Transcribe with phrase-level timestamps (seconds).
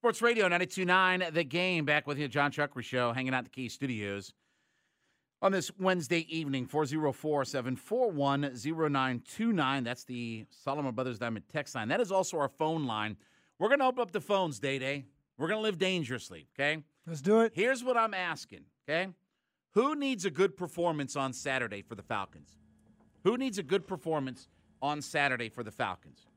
[0.00, 1.84] Sports Radio 929 The Game.
[1.84, 4.32] Back with you, Jon Chuckery Show, hanging out at the Key Studios
[5.42, 9.82] on this Wednesday evening, 404 741 0929.
[9.82, 11.88] That's the Solomon Brothers Diamond text line.
[11.88, 13.16] That is also our phone line.
[13.58, 15.04] We're going to open up the phones, Day Day.
[15.36, 16.84] We're going to live dangerously, okay?
[17.04, 17.50] Let's do it.
[17.56, 19.08] Here's what I'm asking, okay?
[19.72, 22.56] Who needs a good performance on Saturday for the Falcons?
[23.24, 24.46] Who needs a good performance
[24.80, 26.28] on Saturday for the Falcons?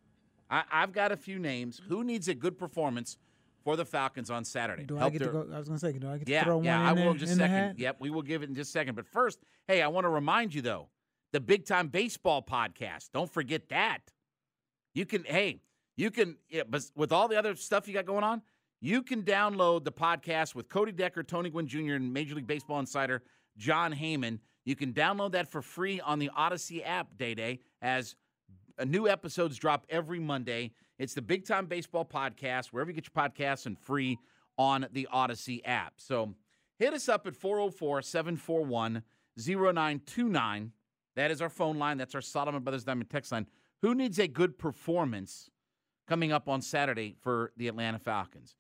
[0.50, 1.80] I, have got a few names.
[1.90, 3.20] Who needs a good performance
[3.64, 4.84] for the Falcons on Saturday?
[4.84, 5.54] Do Help I get their, to go?
[5.54, 6.66] I was going to say, do I get yeah, to throw one?
[6.66, 7.80] yeah, one I will there, just second.
[7.80, 8.96] Yep, we will give it in just a second.
[8.96, 10.90] But first, hey, I want to remind you though,
[11.32, 13.12] the Big Time Baseball podcast.
[13.14, 14.00] Don't forget that.
[14.94, 15.62] You can, hey,
[15.96, 18.42] you can, yeah, but with all the other stuff you got going on,
[18.82, 22.80] you can download the podcast with Cody Decker, Tony Gwynn Jr., and Major League Baseball
[22.80, 23.22] insider
[23.58, 24.40] Jon Heyman.
[24.66, 28.16] You can download that for free on the Audacy app, Day Day, as
[28.86, 30.72] new episodes drop every Monday.
[31.00, 34.20] It's the Big Time Baseball Podcast, wherever you get your podcasts, and free
[34.58, 35.94] on the Audacy app.
[35.98, 36.36] So
[36.78, 39.04] hit us up at 404 741
[39.38, 40.72] 0929.
[41.16, 41.98] That is our phone line.
[41.98, 43.48] That's our Solomon Brothers Diamond text line.
[43.82, 45.50] Who needs a good performance
[46.08, 48.56] coming up on Saturday for the Atlanta Falcons?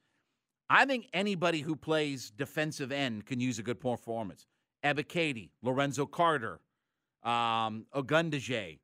[0.70, 4.48] I think anybody who plays defensive end can use a good performance.
[4.84, 6.60] Ebiketie, Lorenzo Carter,
[7.24, 8.80] um, Ogundeji.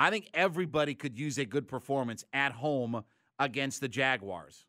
[0.00, 3.04] I think everybody could use a good performance at home
[3.38, 4.64] against the Jaguars.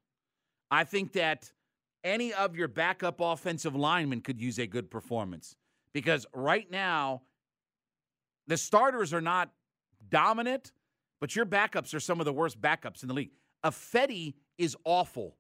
[0.70, 1.54] I think that
[2.04, 5.56] any of your backup offensive linemen could use a good performance
[5.94, 7.22] because right now,
[8.48, 9.52] the starters are not
[10.10, 10.74] dominant,
[11.22, 13.32] but your backups are some of the worst backups in the league.
[13.64, 15.38] Ifedi is awful.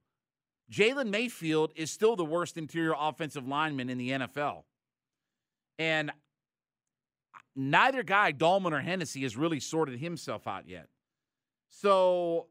[0.71, 4.63] Jalen Mayfield is still the worst interior offensive lineman in the NFL.
[5.77, 6.13] And
[7.55, 10.87] neither guy, Dalman or Hennessy, has really sorted himself out yet.
[11.69, 12.47] So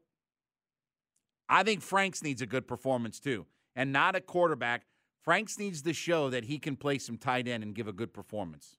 [1.47, 3.45] I think Franks needs a good performance too,
[3.75, 4.83] and not a quarterback.
[5.23, 8.13] Franks needs to show that he can play some tight end and give a good
[8.13, 8.77] performance.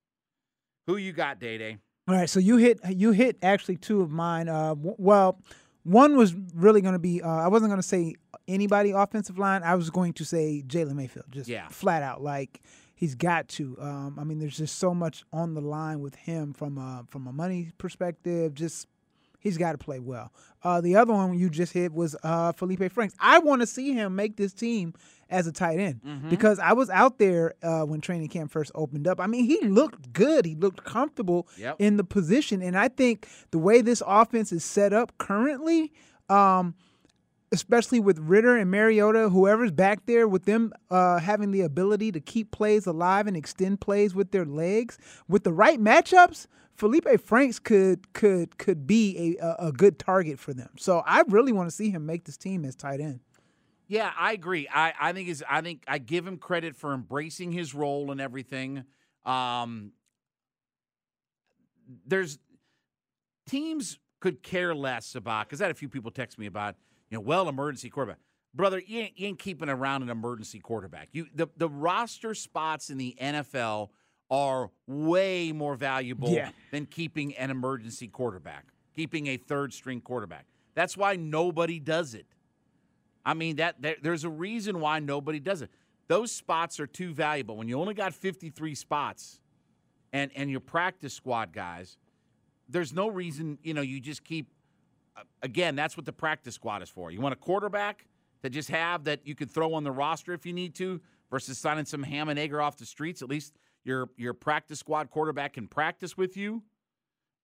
[0.87, 1.79] Who you got, Day Day?
[2.09, 4.49] All right, so you hit you hit actually two of mine.
[4.49, 5.41] Uh, w- well,
[5.85, 8.15] one was really going to be uh, I wasn't going to say
[8.49, 9.63] anybody offensive line.
[9.63, 11.69] I was going to say Jalen Mayfield, just yeah.
[11.69, 12.21] flat out.
[12.23, 12.61] Like
[13.03, 13.77] he's got to.
[13.81, 17.27] Um, I mean, there's just so much on the line with him from a from
[17.27, 18.55] a money perspective.
[18.55, 18.87] Just
[19.41, 20.33] he's got to play well.
[20.63, 23.17] Uh, the other one you just hit was uh, Felipe Franks.
[23.19, 24.95] I want to see him make this team
[25.29, 26.31] as a tight end mm-hmm.
[26.31, 29.19] because I was out there uh, when training camp first opened up.
[29.19, 30.47] I mean, he looked good.
[30.47, 31.75] He looked comfortable yep.
[31.81, 35.93] in the position, and I think the way this offense is set up currently.
[36.29, 36.77] Um,
[37.53, 42.21] especially with Ridder and Mariota, whoever's back there, with them uh, having the ability to
[42.21, 47.59] keep plays alive and extend plays with their legs, with the right matchups, Felipe Franks
[47.59, 50.71] could could could be a, a good target for them.
[50.79, 53.21] So I really want to see him make this team as tight end.
[53.87, 54.67] Yeah, I agree.
[54.73, 58.21] I, I think is I think I give him credit for embracing his role and
[58.21, 58.85] everything.
[59.27, 59.93] Um,
[62.07, 62.39] there's
[63.47, 66.77] teams could care less about because I had a few people text me about
[67.13, 68.19] you know well emergency quarterback.
[68.55, 71.11] Brother you ain't, you ain't keeping around an emergency quarterback.
[71.13, 73.91] You the, the roster spots in the NFL
[74.31, 76.51] are way more valuable Yeah.
[76.71, 78.65] than keeping an emergency quarterback
[78.95, 80.45] keeping a third string quarterback.
[80.75, 82.27] That's why nobody does it.
[83.25, 85.71] I mean that there, there's a reason why nobody does it.
[86.09, 87.57] Those spots are too valuable.
[87.57, 89.39] When you only got 53 spots
[90.15, 91.99] and and your practice squad guys
[92.69, 94.47] there's no reason, you know, you just keep.
[95.43, 97.11] Again, that's what the practice squad is for.
[97.11, 98.07] You want a quarterback
[98.43, 101.01] to just have that you could throw on the roster if you need to,
[101.31, 103.23] versus signing some ham and egger off the streets.
[103.23, 103.55] At least
[103.85, 106.63] your your practice squad quarterback can practice with you,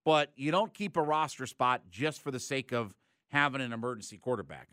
[0.05, 2.94] but you don't keep a roster spot just for the sake of
[3.29, 4.69] having an emergency quarterback.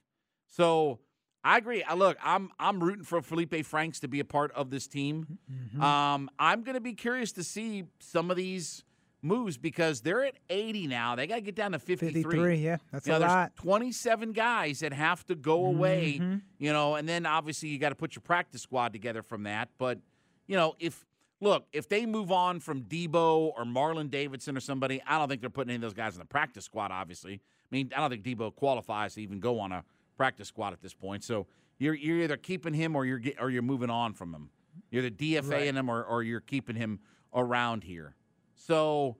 [0.48, 1.00] So
[1.44, 1.84] I agree.
[1.84, 5.38] I look, I'm I'm rooting for Felipe Franks to be a part of this team.
[5.84, 8.85] Um, I'm going to be curious to see some of these
[9.26, 11.16] moves because they're at 80 now.
[11.16, 12.24] They got to get down to 53.
[12.24, 13.56] 53, yeah, that's You know, a there's lot.
[13.58, 16.36] 27 guys that have to go away, Mm-hmm.
[16.60, 19.70] you know, and then obviously you got to put your practice squad together from that.
[19.78, 20.00] But,
[20.48, 21.06] you know, if
[21.42, 25.42] look, if they move on from Debo or Marlon Davidson or somebody, I don't think
[25.42, 27.34] they're putting any of those guys in the practice squad, obviously.
[27.34, 29.84] I mean, I don't think Debo qualifies to even go on a
[30.18, 31.24] practice squad at this point.
[31.24, 31.48] So
[31.78, 34.50] you're you're either keeping him or you're get, or you're moving on from him.
[34.92, 35.68] You're the DFA Right.
[35.68, 37.00] in him or, or you're keeping him
[37.34, 38.16] around here.
[38.56, 39.18] So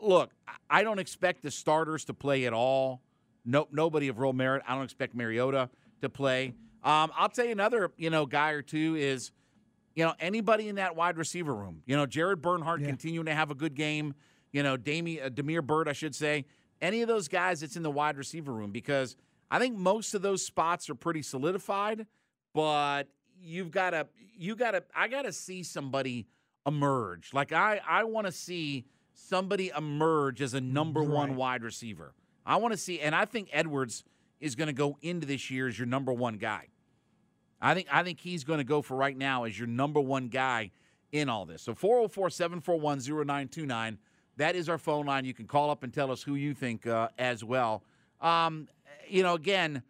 [0.00, 0.30] look,
[0.68, 3.00] I- don't expect the starters to play at all.
[3.44, 4.62] No, nobody of real merit.
[4.66, 5.70] I don't expect Mariota
[6.02, 6.54] to play.
[6.82, 9.32] Um, I'll tell you another, you know, guy or two is,
[9.94, 11.82] you know, anybody in that wide receiver room.
[11.86, 12.88] You know, Jared Bernhardt Yeah.
[12.88, 14.14] continuing to have a good game.
[14.52, 16.44] You know, Dami, uh, Damiere Byrd, I should say.
[16.80, 19.16] Any of those guys that's in the wide receiver room because
[19.50, 22.06] I think most of those spots are pretty solidified.
[22.52, 23.08] But
[23.40, 26.26] you've got to, you got to, I got to see somebody
[26.66, 27.30] emerge.
[27.32, 32.14] Like I, I want to see somebody emerge as a number one wide receiver.
[32.46, 34.04] I want to see, and I think Edwards
[34.40, 36.68] is going to go into this year as your number one guy.
[37.60, 40.28] I think I think he's going to go for right now as your number one
[40.28, 40.72] guy
[41.12, 41.62] in all this.
[41.62, 43.96] So 404-741-0929.
[44.36, 45.24] That is our phone line.
[45.24, 47.84] You can call up and tell us who you think uh, as well.
[48.20, 48.68] Um,
[49.08, 49.82] you know, again,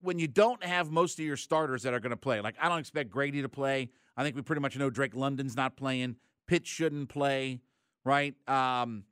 [0.00, 2.68] when you don't have most of your starters that are going to play, like I
[2.68, 3.90] don't expect Grady to play.
[4.16, 6.16] I think we pretty much know Drake London's not playing.
[6.46, 7.60] Pitt shouldn't play,
[8.04, 8.34] right?
[8.48, 9.04] Um,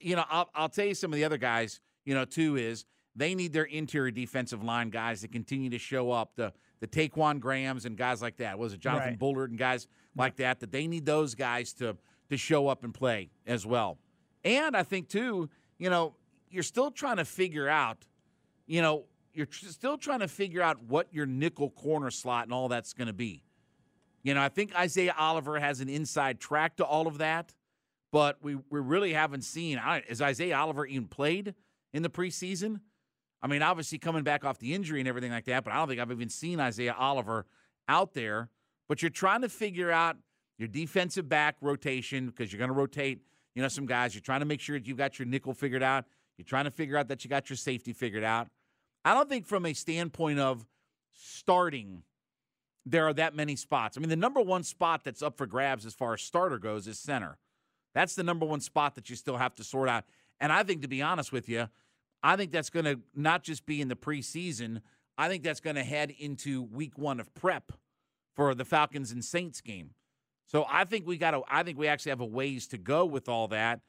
[0.00, 2.84] you know, I'll, I'll tell you some of the other guys, you know, too, is
[3.14, 6.32] they need their interior defensive line guys to continue to show up.
[6.36, 8.58] The the Ta'Quon Grahams and guys like that.
[8.58, 9.18] Was it Jonathan Right.
[9.18, 10.60] Bullard and guys like that?
[10.60, 11.96] That they need those guys to
[12.28, 13.98] to show up and play as well.
[14.44, 16.14] And I think too, you know,
[16.50, 18.06] you're still trying to figure out,
[18.66, 22.52] you know, you're tr- still trying to figure out what your nickel corner slot and
[22.52, 23.42] all that's going to be.
[24.26, 27.54] You know, I think Isaiah Oliver has an inside track to all of that,
[28.10, 29.78] but we, we really haven't seen.
[29.78, 31.54] I, has Isaiah Oliver even played
[31.92, 32.80] in the preseason?
[33.40, 35.86] I mean, obviously coming back off the injury and everything like that, but I don't
[35.86, 37.46] think I've even seen Isaiah Oliver
[37.88, 38.48] out there.
[38.88, 40.16] But you're trying to figure out
[40.58, 43.20] your defensive back rotation because you're going to rotate,
[43.54, 44.12] you know, some guys.
[44.12, 46.04] You're trying to make sure that you've got your nickel figured out.
[46.36, 48.48] You're trying to figure out that you got your safety figured out.
[49.04, 50.66] I don't think from a standpoint of
[51.12, 52.02] starting,
[52.86, 53.96] there are that many spots.
[53.96, 56.86] I mean, the number one spot that's up for grabs as far as starter goes
[56.86, 57.36] is center.
[57.94, 60.04] That's the number one spot that you still have to sort out.
[60.38, 61.68] And I think, to be honest with you,
[62.22, 64.82] I think that's going to not just be in the preseason.
[65.18, 67.72] I think that's going to head into week one of prep
[68.34, 69.90] for the Falcons and Saints game.
[70.46, 71.42] So I think we got to.
[71.50, 73.80] I think we actually have a ways to go with all that.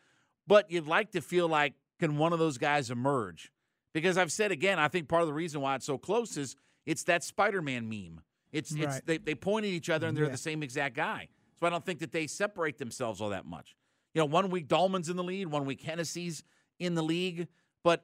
[0.48, 3.52] But you'd like to feel like can one of those guys emerge?
[3.94, 6.56] Because I've said again, I think part of the reason why it's so close is
[6.86, 8.22] it's that Spider-Man meme.
[8.52, 10.32] It's it's they, they point at each other and they're Yeah.
[10.32, 11.28] the same exact guy.
[11.60, 13.76] So I don't think that they separate themselves all that much.
[14.14, 16.44] You know, one week Dalman's in the lead, one week Hennessy's
[16.80, 17.48] in the league.
[17.84, 18.04] But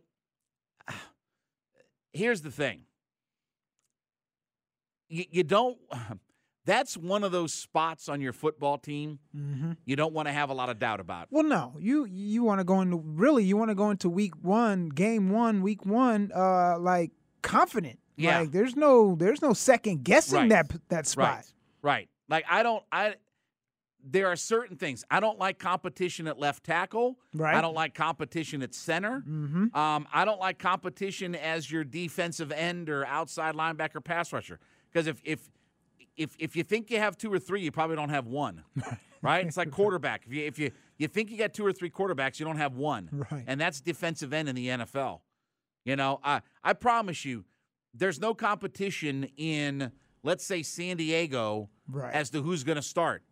[2.13, 2.81] here's the thing.
[5.09, 5.77] You, you don't
[6.65, 9.73] that's one of those spots on your football team Mm-hmm.
[9.85, 11.27] you don't want to have a lot of doubt about.
[11.31, 14.33] Well, no, you you want to go into really you want to go into week
[14.41, 17.99] one, game one, week one, uh, like confident.
[18.15, 18.39] Yeah.
[18.41, 20.49] Like there's no there's no second guessing Right.
[20.49, 21.35] that that spot.
[21.35, 21.45] Right.
[21.81, 22.09] Right.
[22.29, 23.15] Like I don't I
[24.05, 25.05] there are certain things.
[25.09, 27.17] I don't like competition at left tackle.
[27.33, 27.55] Right.
[27.55, 29.23] I don't like competition at center.
[29.27, 29.73] Mm-hmm.
[29.75, 34.59] Um, I don't like competition as your defensive end or outside linebacker pass rusher.
[34.91, 35.49] Because if if
[36.17, 38.63] if if you think you have two or three, you probably don't have one.
[39.21, 39.47] Right?
[39.47, 40.23] It's like quarterback.
[40.27, 42.75] If you if you you think you got two or three quarterbacks, you don't have
[42.75, 43.07] one.
[43.31, 43.45] Right.
[43.47, 45.21] And that's defensive end in the NFL.
[45.85, 47.45] You know, I I promise you,
[47.93, 49.91] there's no competition in
[50.23, 52.13] let's say San Diego Right.
[52.13, 53.23] as to who's going to start.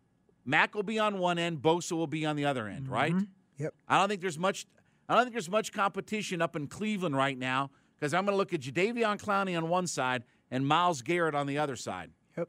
[0.44, 3.12] Mack will be on one end, Bosa will be on the other end, right?
[3.12, 3.24] Mm-hmm.
[3.58, 3.74] Yep.
[3.88, 4.66] I don't think there's much.
[5.08, 8.36] I don't think there's much competition up in Cleveland right now because I'm going to
[8.36, 12.10] look at Jadeveon Clowney on one side and Myles Garrett on the other side.
[12.36, 12.48] Yep.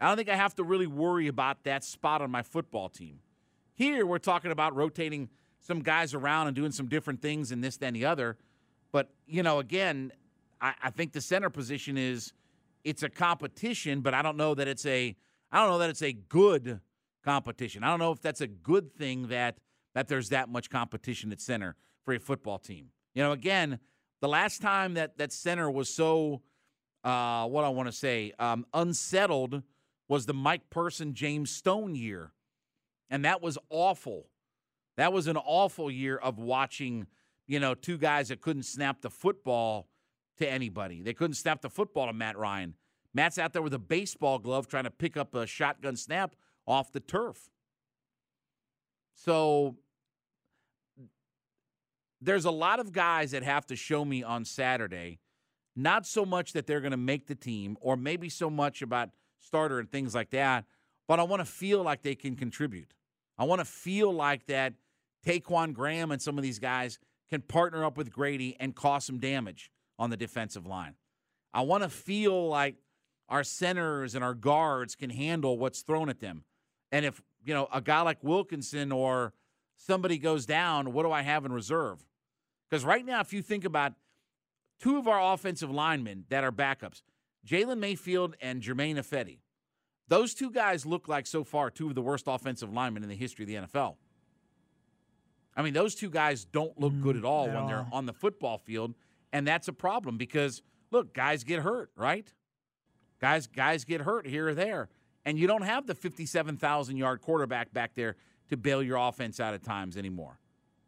[0.00, 3.18] I don't think I have to really worry about that spot on my football team.
[3.74, 5.28] Here, we're talking about rotating
[5.60, 8.36] some guys around and doing some different things and this, then, the other.
[8.90, 10.12] But, you know, again,
[10.62, 12.32] I, I think the center position is
[12.84, 15.14] it's a competition, but I don't know that it's a
[15.50, 16.80] I don't know that it's a good
[17.22, 17.84] competition.
[17.84, 19.58] I don't know if that's a good thing that
[19.94, 22.86] that there's that much competition at center for a football team.
[23.14, 23.78] You know, again,
[24.20, 26.40] the last time that that center was so
[27.04, 29.62] uh, what I want to say um, unsettled
[30.08, 32.32] was the Mike Person James Stone year,
[33.10, 34.28] and that was awful.
[34.96, 37.06] That was an awful year of watching.
[37.48, 39.88] You know, two guys that couldn't snap the football
[40.38, 41.02] to anybody.
[41.02, 42.74] They couldn't snap the football to Matt Ryan.
[43.14, 46.34] Matt's out there with a baseball glove trying to pick up a shotgun snap
[46.66, 47.50] off the turf.
[49.14, 49.76] So
[52.20, 55.18] there's a lot of guys that have to show me on Saturday,
[55.74, 59.10] not so much that they're going to make the team or maybe so much about
[59.40, 60.64] starter and things like that,
[61.08, 62.94] but I want to feel like they can contribute.
[63.36, 64.74] I want to feel like that
[65.26, 66.98] Ta'Quon Graham and some of these guys
[67.28, 69.71] can partner up with Grady and cause some damage
[70.02, 70.96] on the defensive line.
[71.54, 72.74] I want to feel like
[73.28, 76.42] our centers and our guards can handle what's thrown at them.
[76.90, 79.32] And if, you know, a guy like Wilkinson or
[79.76, 82.04] somebody goes down, what do I have in reserve?
[82.68, 83.92] Because right now, if you think about
[84.80, 87.02] two of our offensive linemen that are backups,
[87.46, 89.38] Jalen Mayfield and Jermaine Ifedi,
[90.08, 93.14] those two guys look like so far two of the worst offensive linemen in the
[93.14, 93.94] history of the NFL.
[95.56, 98.12] I mean, those two guys don't look good mm, at all when they're on the
[98.12, 98.94] football field,
[99.32, 102.32] and that's a problem because look, guys get hurt, right?
[103.20, 104.88] Guys, guys get hurt here or there,
[105.24, 108.16] and you don't have the fifty-seven thousand yard quarterback back there
[108.48, 110.38] to bail your offense out at times anymore.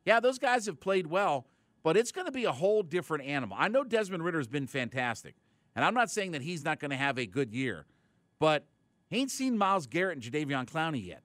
[0.05, 1.47] Yeah, those guys have played well,
[1.83, 3.57] but it's going to be a whole different animal.
[3.59, 5.37] I know Desmond Ridder has been fantastic,
[5.75, 7.87] and I'm not saying that he's not going to have a good year,
[8.39, 8.67] but
[9.09, 11.23] he ain't seen Myles Garrett and Jadeveon Clowney yet.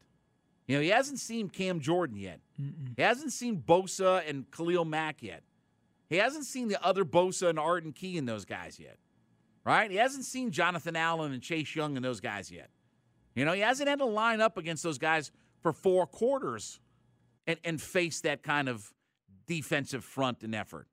[0.68, 2.42] You know, he hasn't seen Cam Jordan yet.
[2.56, 5.42] He hasn't seen Bosa and Khalil Mack yet.
[6.10, 8.98] He hasn't seen the other Bosa and Arden Key and those guys yet.
[9.64, 9.92] Right?
[9.92, 12.70] He hasn't seen Jonathan Allen and Chase Young and those guys yet.
[13.36, 16.80] You know, he hasn't had to line up against those guys for four quarters
[17.46, 18.92] and, and face that kind of
[19.48, 20.88] defensive front and effort.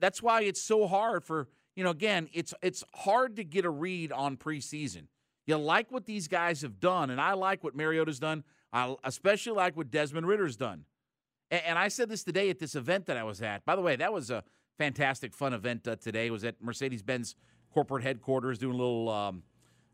[0.00, 3.70] That's why it's so hard for, you know, again, it's it's hard to get a
[3.70, 5.06] read on preseason.
[5.46, 8.44] You like what these guys have done, and I like what Mariota's done.
[8.72, 10.84] I especially like what Desmond Ridder's done.
[11.66, 13.64] And, I said this today at this event that I was at.
[13.64, 14.42] By the way, that was a
[14.78, 16.26] fantastic, fun event uh, today.
[16.26, 17.36] It was at Mercedes-Benz
[17.72, 19.42] corporate headquarters, doing a little um,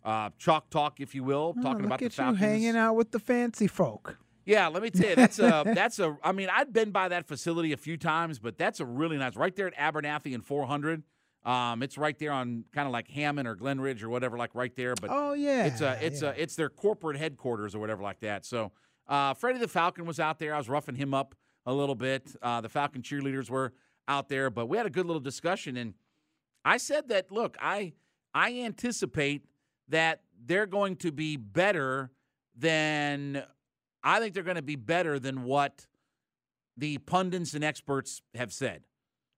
[0.04, 2.38] uh, chalk talk, if you will, Oh, talking about the Falcons.
[2.38, 4.18] hanging out with the fancy folk.
[4.46, 6.16] Yeah, let me tell you, that's a that's a.
[6.24, 9.36] I mean, I've been by that facility a few times, but that's a really nice.
[9.36, 11.02] Right there at Abernathy and 400.
[11.44, 14.74] Um, it's right there on kind of like Hammond or Glenridge or whatever, like right
[14.76, 14.94] there.
[14.94, 16.30] But Oh yeah, it's a it's yeah.
[16.30, 18.44] a it's their corporate headquarters or whatever like that.
[18.44, 18.72] So
[19.08, 20.54] uh, Freddie the Falcon was out there.
[20.54, 21.34] I was roughing him up
[21.66, 22.34] a little bit.
[22.42, 23.72] Uh, the Falcon cheerleaders were
[24.08, 25.76] out there, but we had a good little discussion.
[25.76, 25.94] And
[26.64, 27.92] I said that look, I
[28.34, 29.44] I anticipate
[29.88, 32.10] that they're going to be better
[32.56, 33.42] than
[34.02, 35.86] I think they're going to be better than what
[36.76, 38.82] the pundits and experts have said.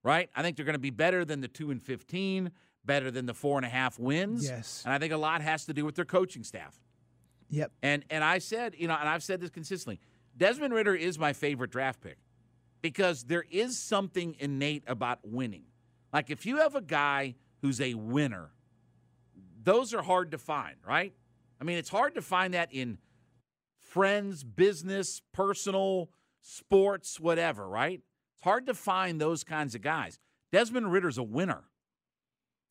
[0.04, 0.30] Right?
[0.34, 2.50] I think they're going to be better than the two and fifteen,
[2.84, 4.44] better than the four and a half wins.
[4.48, 4.82] Yes.
[4.84, 6.80] And I think a lot has to do with their coaching staff.
[7.50, 7.70] Yep.
[7.82, 10.00] And and I said, you know, and I've said this consistently.
[10.36, 12.18] Desmond Ridder is my favorite draft pick
[12.80, 15.64] because there is something innate about winning.
[16.12, 18.50] Like if you have a guy who's a winner,
[19.62, 21.12] those are hard to find, right?
[21.60, 22.98] I mean, it's hard to find that in
[23.78, 26.10] friends, business, personal,
[26.40, 28.00] sports, whatever, right?
[28.34, 30.18] It's hard to find those kinds of guys.
[30.50, 31.62] Desmond Ridder's a winner.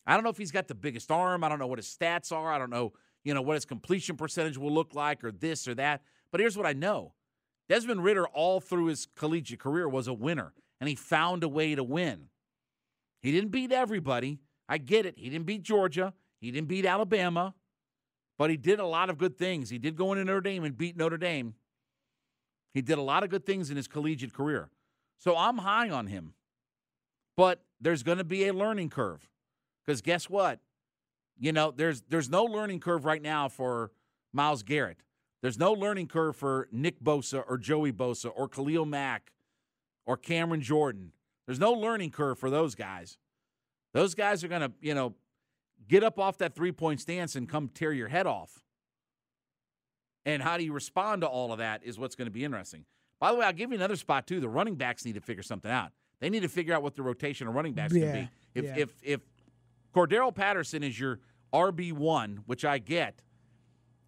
[0.05, 1.43] I don't know if he's got the biggest arm.
[1.43, 2.51] I don't know what his stats are.
[2.51, 5.75] I don't know, you know, what his completion percentage will look like or this or
[5.75, 6.01] that.
[6.31, 7.13] But here's what I know.
[7.69, 11.75] Desmond Ridder all through his collegiate career was a winner and he found a way
[11.75, 12.27] to win.
[13.21, 14.39] He didn't beat everybody.
[14.67, 15.15] I get it.
[15.17, 16.13] He didn't beat Georgia.
[16.39, 17.53] He didn't beat Alabama.
[18.37, 19.69] But he did a lot of good things.
[19.69, 21.53] He did go into Notre Dame and beat Notre Dame.
[22.73, 24.69] He did a lot of good things in his collegiate career.
[25.19, 26.33] So I'm high on him.
[27.37, 29.29] But there's going to be a learning curve.
[29.85, 30.59] Because guess what?
[31.39, 33.91] You know, there's there's no learning curve right now for
[34.33, 34.97] Myles Garrett.
[35.41, 39.31] There's no learning curve for Nick Bosa or Joey Bosa or Khalil Mack
[40.05, 41.11] or Cameron Jordan.
[41.45, 43.17] There's no learning curve for those guys.
[43.93, 45.15] Those guys are going to, you know,
[45.87, 48.63] get up off that three point stance and come tear your head off.
[50.25, 52.85] And how do you respond to all of that is what's going to be interesting.
[53.19, 54.39] By the way, I'll give you another spot too.
[54.39, 55.91] The running backs need to figure something out.
[56.19, 58.29] They need to figure out what the rotation of running backs Yeah, can be.
[58.59, 58.73] If yeah.
[58.77, 59.21] if if
[59.93, 61.19] Cordarrelle Patterson is your
[61.51, 63.21] RB one, which I get,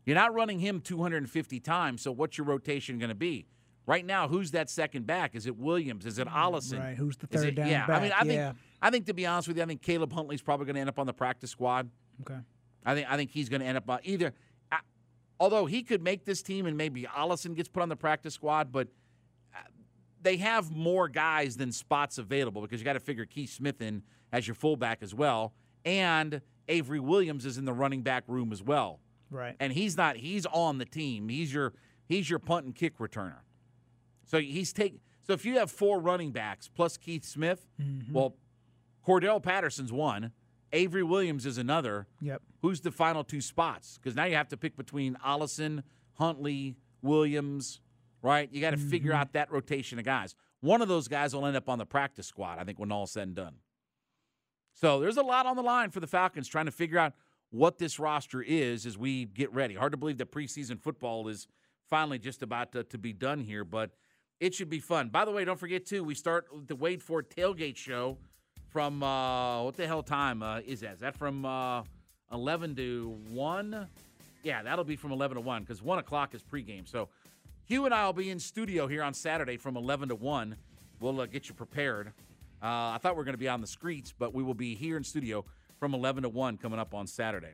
[0.06, 2.02] you're not running him 250 times.
[2.02, 3.48] So what's your rotation going to be?
[3.86, 5.36] Right now, who's that second back?
[5.36, 6.06] Is it Williams?
[6.06, 6.80] Is it Allison?
[6.80, 8.22] Right, who's the third it- down yeah, I mean, back?
[8.22, 10.76] I think I think to be honest with you, I think Caleb Huntley's probably going
[10.76, 11.90] to end up on the practice squad.
[12.22, 12.40] Okay.
[12.86, 14.34] I think I think he's going to end up on either.
[14.72, 14.80] I,
[15.40, 18.72] although he could make this team and maybe Allison gets put on the practice squad,
[18.72, 18.88] but
[19.54, 19.60] uh,
[20.22, 24.04] they have more guys than spots available because you got to figure Keith Smith in
[24.32, 28.64] as your fullback as well, and Avery Williams is in the running back room as
[28.64, 29.00] well,
[29.34, 29.56] Right.
[29.60, 30.18] and he's not.
[30.18, 31.30] He's on the team.
[31.30, 31.74] He's your
[32.06, 33.40] he's your punt and kick returner.
[34.26, 35.00] So he's take.
[35.22, 38.14] So if you have four running backs plus Keith Smith, mm-hmm.
[38.14, 38.36] well,
[39.06, 40.32] Cordarrelle Patterson's one,
[40.72, 42.42] Avery Williams is another Yep.
[42.62, 43.98] who's the final two spots?
[43.98, 47.80] Because now you have to pick between Allison, Huntley, Williams,
[48.22, 48.50] right?
[48.52, 49.22] You got to figure mm-hmm.
[49.22, 50.36] out that rotation of guys.
[50.62, 53.06] One of those guys will end up on the practice squad, I think, when all
[53.06, 53.56] said and done.
[54.74, 57.14] So there's a lot on the line for the Falcons trying to figure out
[57.54, 59.76] what this roster is as we get ready.
[59.76, 61.48] Hard to believe that preseason football is
[61.88, 63.92] finally just about to, to be done here, but
[64.40, 65.10] it should be fun.
[65.10, 68.18] By the way, don't forget, too, we start the Wade Ford tailgate show
[68.72, 70.96] from uh, what the hell time uh, is that?
[70.96, 71.84] Is that from uh,
[72.32, 73.88] 11 to 1?
[74.42, 76.90] Yeah, that'll be from 11 to 1 because 1 o'clock is pregame.
[76.90, 77.10] So
[77.66, 80.56] Hugh and I will be in studio here on Saturday from 11 to 1.
[81.00, 82.14] We'll uh, get you prepared.
[82.64, 84.74] Uh, I thought we were going to be on the streets, but we will be
[84.74, 85.46] here in studio
[85.84, 87.52] from 11 to 1 coming up on Saturday.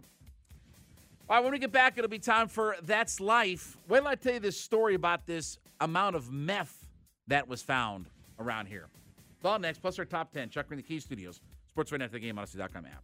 [1.27, 3.75] All right, when we get back, it'll be time for That's Life.
[3.88, 6.86] Wait till I tell you this story about this amount of meth
[7.25, 8.05] that was found
[8.38, 8.88] around here.
[9.36, 10.50] It's all next, plus our top 10.
[10.50, 13.03] Chuck in the Key Studios, Sports Radio After the Game, Audacy.com app.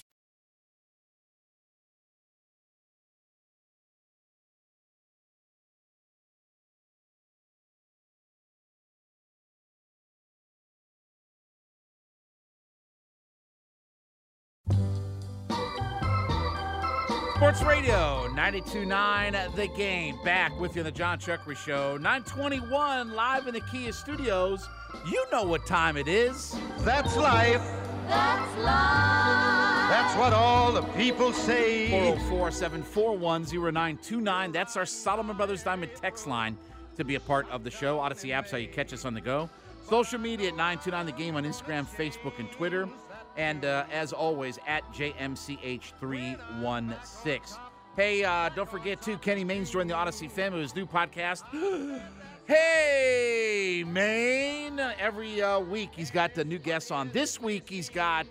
[18.41, 20.17] 92.9 The Game.
[20.23, 21.97] Back with you on the John Chuckery Show.
[21.97, 24.67] 921 live in the Kia Studios.
[25.07, 26.57] You know what time it is.
[26.79, 27.61] That's life.
[28.07, 29.91] That's life.
[29.91, 31.91] That's what all the people say.
[31.91, 34.51] 404 741 0929.
[34.51, 36.57] That's our Solomon Brothers Diamond text line
[36.97, 37.99] to be a part of the show.
[37.99, 39.51] Audacy apps, how you catch us on the go.
[39.87, 42.89] Social media at 929 The Game on Instagram, Facebook, and Twitter.
[43.37, 47.59] And uh, as always, at JMCH316.
[47.95, 51.43] Hey, uh, don't forget, too, Kenny Mayne's joined the Audacy family, his new podcast.
[52.47, 54.79] hey, Maine.
[54.79, 57.09] Every uh, week he's got the new guests on.
[57.11, 58.27] This week he's got.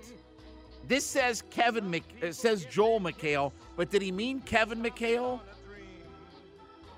[0.88, 5.40] This says Kevin Mc, it says Joel McHale, but did he mean Kevin McHale?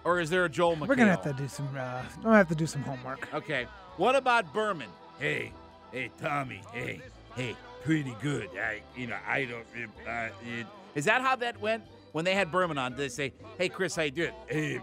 [0.04, 0.88] Or is there a Joel McHale?
[0.88, 1.68] We're gonna have to do some.
[1.76, 3.28] Uh, I'm gonna have to do some homework.
[3.34, 3.66] Okay.
[3.96, 4.88] What about Berman?
[5.18, 5.52] Hey,
[5.90, 6.62] hey, Tommy.
[6.72, 7.00] Hey,
[7.36, 8.48] hey, pretty good.
[8.56, 9.66] I, you know, I don't.
[10.08, 12.92] Uh, it, is that how that went when they had Berman on?
[12.92, 14.80] Did they say, "Hey, Chris, how you doing?" Hey,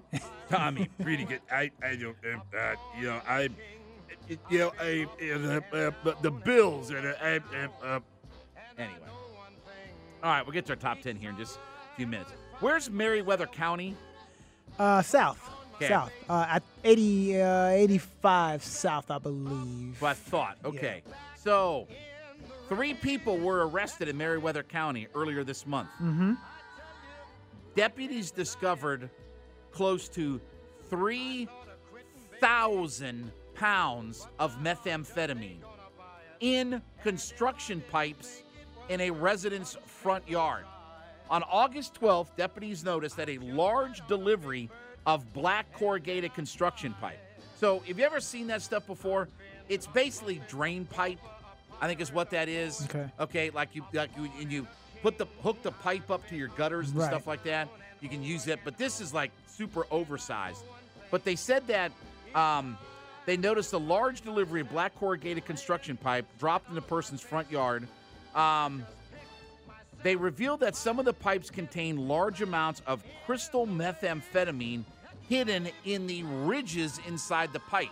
[0.49, 1.41] Tommy, pretty good.
[1.51, 2.15] I, I don't.
[2.25, 3.49] Uh, you know, I,
[4.49, 7.39] you know, I, uh, uh, the Bills and I,
[7.83, 7.99] uh,
[8.77, 8.99] anyway.
[10.21, 12.31] All right, we'll get to our top ten here in just a few minutes.
[12.59, 13.95] Where's Meriwether County?
[14.77, 15.49] Uh, south.
[15.75, 15.87] Okay.
[15.87, 16.11] South.
[16.29, 20.01] Uh, at 80, uh, 85 south, I believe.
[20.01, 20.57] What I thought.
[20.65, 21.03] Okay.
[21.37, 21.87] So,
[22.67, 25.87] three people were arrested in Meriwether County earlier this month.
[26.01, 26.33] Mm-hmm.
[27.79, 29.09] Deputies discovered
[29.71, 30.41] close to
[30.89, 35.61] 3,000 pounds of methamphetamine
[36.41, 38.43] in construction pipes
[38.89, 40.65] in a resident's front yard.
[41.29, 44.69] On August 12th, deputies noticed that a large delivery
[45.05, 47.21] of black corrugated construction pipe.
[47.55, 49.29] So, have you ever seen that stuff before?
[49.69, 51.19] It's basically drain pipe.
[51.79, 52.83] I think is what that is.
[52.83, 53.09] Okay.
[53.21, 54.67] Okay, like you like you and you
[55.01, 57.07] put the hook the pipe up to your gutters and Right.
[57.07, 57.67] stuff like that.
[58.01, 60.63] You can use it, but this is like super oversized.
[61.11, 61.91] But they said that
[62.35, 62.77] um,
[63.25, 67.51] they noticed a large delivery of black corrugated construction pipe dropped in a person's front
[67.51, 67.87] yard.
[68.35, 68.85] Um,
[70.03, 74.83] they revealed that some of the pipes contain large amounts of crystal methamphetamine
[75.27, 77.89] hidden in the ridges inside the pipe.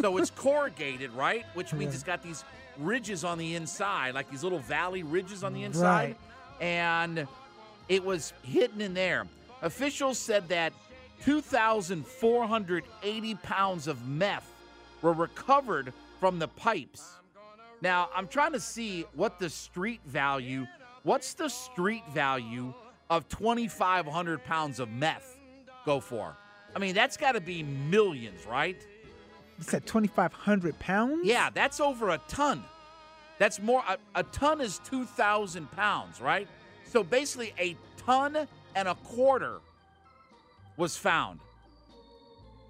[0.00, 1.44] So it's corrugated, right?
[1.54, 1.94] Which means Yeah.
[1.96, 2.42] it's got these
[2.78, 6.16] ridges on the inside, like these little valley ridges on the inside.
[6.62, 7.28] And
[7.88, 9.26] it was hidden in there.
[9.60, 10.72] Officials said that
[11.24, 14.50] 2,480 pounds of meth
[15.02, 17.16] were recovered from the pipes.
[17.80, 20.68] Now, I'm trying to see what the street value,
[21.02, 22.72] what's the street value
[23.10, 25.36] of 2,500 pounds of meth
[25.84, 26.36] go for?
[26.74, 28.80] I mean, that's got to be millions, right?
[29.58, 31.26] You said 2,500 pounds?
[31.26, 32.62] Yeah, that's over a ton.
[33.38, 36.46] That's more, a, a ton is 2,000 pounds, right?
[36.84, 39.60] So basically, a ton and a quarter
[40.76, 41.40] was found.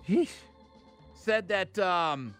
[0.03, 0.29] He
[1.15, 2.35] said that um,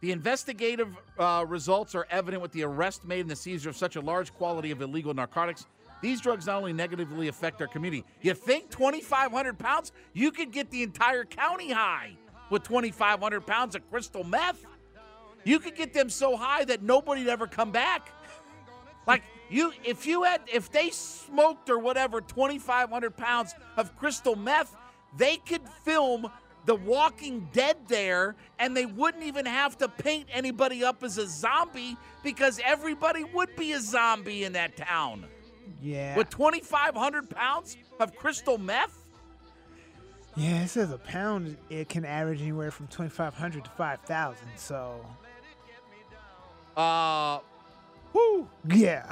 [0.00, 3.96] the investigative uh, results are evident with the arrest made and the seizure of such
[3.96, 5.66] a large quantity of illegal narcotics.
[6.00, 8.04] These drugs not only negatively affect our community.
[8.20, 9.92] You think 2,500 pounds?
[10.12, 12.16] You could get the entire county high
[12.50, 14.64] with 2,500 pounds of crystal meth.
[15.44, 18.10] You could get them so high that nobody'd ever come back.
[19.06, 24.76] Like you, if you had, if they smoked or whatever 2,500 pounds of crystal meth,
[25.16, 26.30] they could film
[26.64, 31.26] The Walking Dead there, and they wouldn't even have to paint anybody up as a
[31.26, 35.26] zombie because everybody would be a zombie in that town.
[35.80, 36.16] Yeah.
[36.16, 38.96] With 2,500 pounds of crystal meth?
[40.36, 44.46] Yeah, it says a pound it can average anywhere from 2,500 to 5,000.
[44.56, 45.04] So,
[46.76, 47.38] Uh,
[48.12, 48.48] whoo.
[48.68, 49.04] yeah.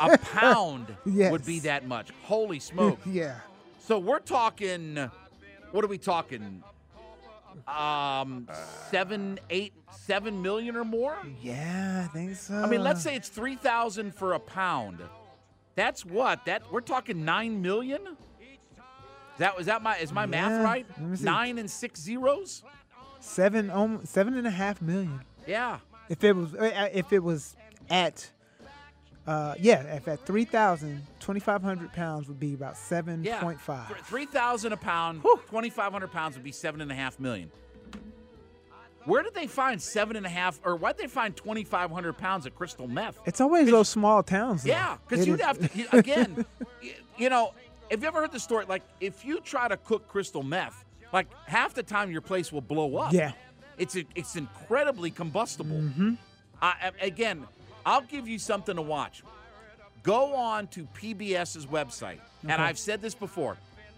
[0.00, 1.32] A pound Yes.
[1.32, 2.10] would be that much.
[2.24, 2.98] Holy smoke.
[3.06, 3.36] yeah.
[3.80, 4.96] So we're talking,
[5.72, 6.62] what are we talking?
[7.66, 8.48] Um,
[8.90, 11.16] seven, eight, seven million or more?
[11.42, 12.54] Yeah, I think so.
[12.54, 15.00] I mean, let's say it's 3,000 for a pound.
[15.74, 16.44] That's what?
[16.46, 18.00] That We're talking nine million?
[18.06, 20.86] Is that, is that my, is my math right?
[20.98, 21.24] let me see.
[21.24, 22.62] Nine and six zeros?
[23.20, 25.20] seven, um, seven and a half million.
[25.46, 25.78] Yeah.
[26.12, 27.56] If it was, uh, if it was
[27.88, 28.30] at,
[29.26, 33.24] uh, yeah, if at 3,000, 2,500 pounds would be about 7.5.
[33.24, 33.96] Yeah.
[34.04, 37.50] 3,000 a pound, 2,500 pounds would be seven and a half million.
[39.06, 42.44] Where did they find seven and a half, or why did they find 2,500 pounds
[42.44, 43.18] of crystal meth?
[43.24, 44.64] It's always those small towns.
[44.64, 44.68] though.
[44.68, 46.44] Yeah, because you'd is- have to, again,
[47.16, 47.54] you know,
[47.90, 48.66] have you ever heard the story?
[48.68, 52.60] Like, if you try to cook crystal meth, like half the time your place will
[52.60, 53.14] blow up.
[53.14, 53.32] Yeah.
[53.78, 55.76] It's a, it's incredibly combustible.
[55.76, 56.14] Mm-hmm.
[56.60, 57.46] I, again,
[57.84, 59.22] I'll give you something to watch.
[60.02, 63.56] Go on to PBS's website, and I've said this before.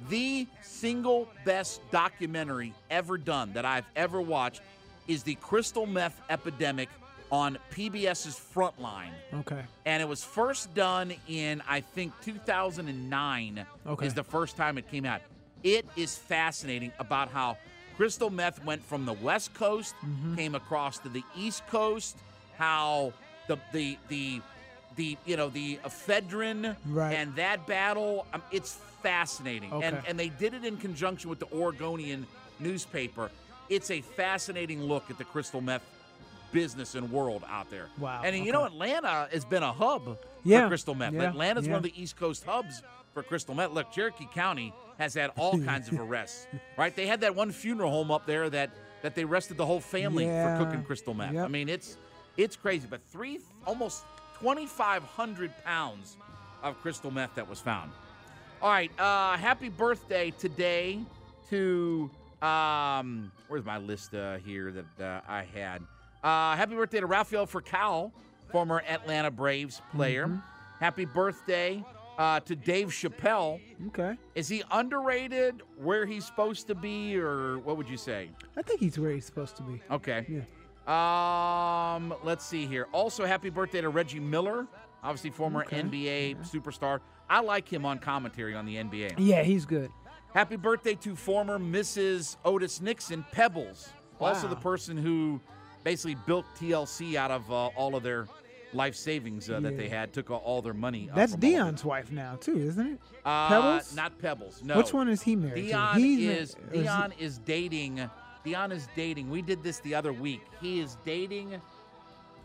[0.08, 4.60] The single best documentary ever done that I've ever watched
[5.08, 6.88] is the crystal meth epidemic
[7.30, 9.10] on PBS's Frontline.
[9.32, 9.62] Okay.
[9.86, 14.06] And it was first done in, I think, 2009 Okay.
[14.06, 15.20] is the first time it came out.
[15.62, 17.56] It is fascinating about how
[17.96, 20.36] crystal meth went from the West Coast, Mm-hmm.
[20.36, 22.16] came across to the East Coast,
[22.58, 23.12] how
[23.48, 24.40] the the the
[24.96, 27.12] the you know the ephedrine Right.
[27.14, 28.26] and that battle.
[28.32, 30.00] Um, it's fascinating, and Okay.
[30.08, 32.26] and they did it in conjunction with the Oregonian
[32.60, 33.30] newspaper.
[33.68, 35.82] It's a fascinating look at the crystal meth
[36.52, 37.88] business and world out there.
[37.98, 41.12] Wow, And you know, Atlanta has been a hub Yeah, for crystal meth.
[41.14, 41.72] yeah, Atlanta's yeah.
[41.72, 42.80] one of the East Coast hubs
[43.12, 43.72] for crystal meth.
[43.72, 46.46] Look, Cherokee County has had all kinds of arrests,
[46.78, 46.94] right?
[46.94, 48.70] They had that one funeral home up there that
[49.02, 51.36] that they arrested the whole family Yeah, for cooking crystal meth.
[51.36, 51.96] I mean, it's
[52.36, 52.86] it's crazy.
[52.88, 54.04] But three, almost
[54.40, 56.16] 2,500 pounds
[56.62, 57.92] of crystal meth that was found.
[58.62, 61.00] All right, uh, happy birthday today
[61.50, 65.82] to um, where's my list uh, here that uh, I had?
[66.22, 68.10] Uh, happy birthday to Rafael Furcal,
[68.50, 70.26] former Atlanta Braves player.
[70.26, 70.38] Mm-hmm.
[70.80, 71.84] Happy birthday
[72.18, 73.60] uh, to Dave Chappelle.
[73.88, 74.16] Okay.
[74.34, 78.30] Is he underrated where he's supposed to be, or what would you say?
[78.56, 79.80] I think he's where he's supposed to be.
[79.90, 80.24] Okay.
[80.28, 81.96] Yeah.
[81.96, 82.88] Um, let's see here.
[82.92, 84.66] Also, happy birthday to Reggie Miller,
[85.02, 85.82] obviously former Okay.
[85.82, 87.00] NBA superstar.
[87.28, 89.14] I like him on commentary on the NBA.
[89.18, 89.90] Yeah, he's good.
[90.34, 92.36] Happy birthday to former Mrs.
[92.44, 93.88] Otis Nixon, Pebbles.
[94.20, 95.40] Also, the person who
[95.84, 98.26] basically built TLC out of uh, all of their
[98.74, 101.08] life savings uh, that they had, took all- all their money.
[101.10, 101.72] uh, That's from all of it.
[101.72, 102.98] Deion's wife now too, isn't it?
[103.24, 103.94] Uh, Pebbles.
[103.96, 104.62] Not Pebbles.
[104.64, 104.76] No.
[104.76, 106.00] Which one is he married Deion to?
[106.00, 108.10] Ma- is or is he- Deion is dating.
[108.44, 109.30] Dion is dating.
[109.30, 110.42] We did this the other week.
[110.60, 111.60] He is dating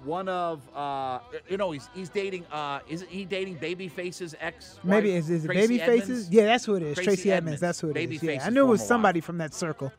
[0.05, 4.79] one of uh you know he's he's dating uh is he dating Babyface's ex?
[4.81, 6.29] Maybe is, is it Baby Faces?
[6.29, 6.97] Yeah, that's who it is.
[6.97, 7.59] Tracy, Edmonds.
[7.59, 8.23] That's who it is.
[8.23, 9.91] Yeah, I knew it was somebody from that circle.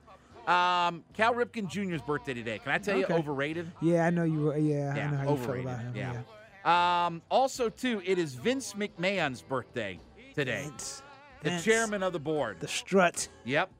[0.50, 2.58] Um, Cal Ripken Jr.'s birthday today.
[2.58, 3.12] Can I tell Okay.
[3.12, 3.70] you overrated?
[3.80, 4.40] Yeah, I know you.
[4.46, 5.46] were- Yeah, Yeah, I know how overrated.
[5.46, 5.96] you feel about him.
[5.96, 6.22] yeah.
[6.64, 7.06] Yeah.
[7.06, 10.00] Um, also, too, it is Vince McMahon's birthday
[10.34, 10.64] today.
[10.64, 11.02] Vince.
[11.42, 11.64] The Vince.
[11.64, 12.60] chairman of the board.
[12.60, 13.28] The strut.
[13.44, 13.70] Yep.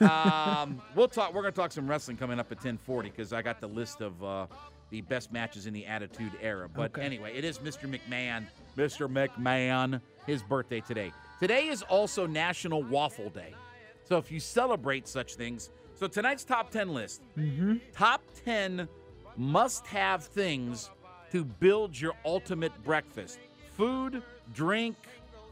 [0.00, 1.34] Um, we'll talk.
[1.34, 4.00] We're going to talk some wrestling coming up at 10:40 because I got the list
[4.00, 4.46] of uh,
[4.90, 6.68] the best matches in the Attitude Era.
[6.68, 7.02] But Okay.
[7.02, 7.88] anyway, it is Mr.
[7.88, 8.46] McMahon.
[8.76, 9.08] Mr.
[9.08, 11.12] McMahon, his birthday today.
[11.38, 13.54] Today is also National Waffle Day.
[14.08, 15.70] So if you celebrate such things,
[16.04, 17.76] so tonight's top 10 list, Mm-hmm.
[17.94, 18.86] top 10
[19.38, 20.90] must-have things
[21.32, 23.38] to build your ultimate breakfast:
[23.72, 24.96] food, drink,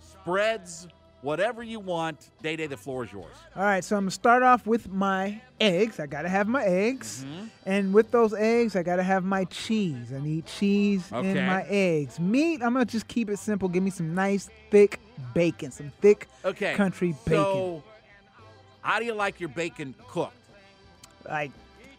[0.00, 0.88] spreads,
[1.22, 2.28] whatever you want.
[2.42, 3.34] Day Day, the floor is yours.
[3.56, 5.98] All right, so I'm gonna start off with my eggs.
[5.98, 7.46] I gotta have my eggs, Mm-hmm.
[7.64, 10.12] and with those eggs, I gotta have my cheese.
[10.14, 11.30] I need cheese Okay.
[11.38, 12.20] in my eggs.
[12.20, 13.68] Meat, I'm gonna just keep it simple.
[13.70, 15.00] Give me some nice thick
[15.34, 16.74] bacon, some thick Okay.
[16.74, 17.46] country bacon.
[17.52, 17.82] So,
[18.82, 20.36] how do you like your bacon cooked?
[21.28, 21.50] Like,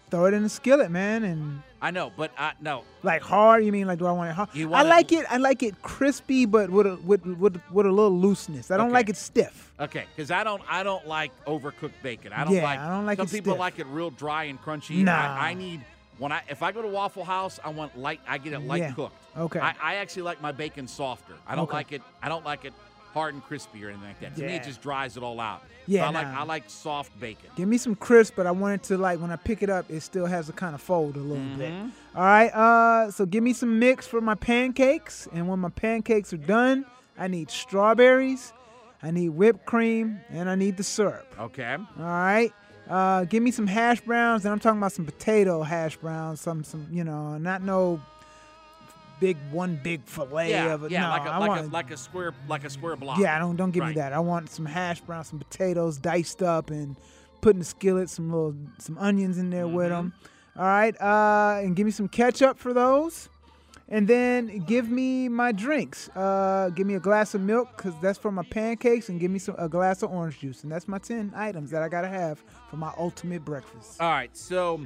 [0.09, 2.83] throw it in the skillet, man, and I know, but I no.
[3.01, 3.65] like hard.
[3.65, 4.49] You mean like do I want it hard?
[4.53, 5.25] You I like it.
[5.29, 8.71] I like it crispy, but with a with with, with a little looseness.
[8.71, 8.93] I don't Okay.
[8.93, 9.71] like it stiff.
[9.79, 12.31] Okay, because I don't, I don't like overcooked bacon.
[12.31, 12.79] I don't Yeah, like.
[12.79, 13.59] I don't like Some people stiff.
[13.59, 15.03] like it real dry and crunchy.
[15.03, 15.35] Nah.
[15.35, 15.81] I, I need
[16.19, 18.21] when I if I go to Waffle House, I want light.
[18.27, 18.93] I get it light Yeah.
[18.93, 19.15] cooked.
[19.37, 19.59] Okay.
[19.59, 21.33] I, I actually like my bacon softer.
[21.47, 21.73] I don't Okay.
[21.73, 22.01] like it.
[22.21, 22.73] I don't like it
[23.13, 24.35] hard and crispy or anything like that.
[24.35, 25.61] To me, it just dries it all out.
[25.61, 26.27] So Yeah, I like.
[26.27, 27.49] I like soft bacon.
[27.55, 29.89] Give me some crisp, but I want it to like when I pick it up,
[29.89, 31.71] it still has a kind of fold a little bit.
[31.71, 32.17] Mm-hmm.
[32.17, 32.53] All right.
[32.53, 36.85] Uh, so give me some mix for my pancakes, and when my pancakes are done,
[37.17, 38.53] I need strawberries,
[39.01, 41.33] I need whipped cream, and I need the syrup.
[41.39, 41.75] Okay.
[41.99, 42.51] All right.
[42.89, 46.63] Uh, give me some hash browns, and I'm talking about some potato hash browns, some
[46.63, 48.01] some you know, not no
[49.27, 50.91] big one big fillet Yeah, of it.
[50.91, 53.17] yeah, no, like a I like want a like a square like a square block.
[53.19, 53.95] yeah, don't don't give Right.
[53.95, 54.11] me that.
[54.13, 56.95] I want some hash browns, some potatoes diced up, and
[57.41, 60.05] put in the skillet, some little some onions in there with 'em.
[60.05, 60.13] with them.
[60.57, 63.27] All right, uh, and give me some ketchup for those,
[63.89, 66.09] and then give me my drinks.
[66.15, 69.39] Uh, give me a glass of milk because that's for my pancakes, and give me
[69.39, 72.43] some a glass of orange juice, and that's my ten items that I gotta have
[72.69, 73.99] for my ultimate breakfast.
[73.99, 74.85] All right, so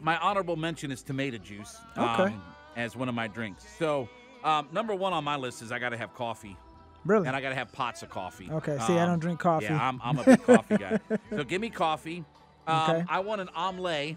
[0.00, 1.76] my honorable mention is tomato juice.
[1.96, 2.32] Okay.
[2.34, 2.42] um,
[2.76, 3.64] as one of my drinks.
[3.78, 4.08] So
[4.44, 6.56] um, number one on my list is I got to have coffee.
[7.04, 7.26] Really?
[7.26, 8.48] And I got to have pots of coffee.
[8.50, 9.64] Okay, see, I don't drink coffee.
[9.66, 10.98] Yeah, I'm, I'm a big coffee guy.
[11.30, 12.24] So give me coffee.
[12.66, 13.04] Um, Okay.
[13.08, 14.16] I want an omelet.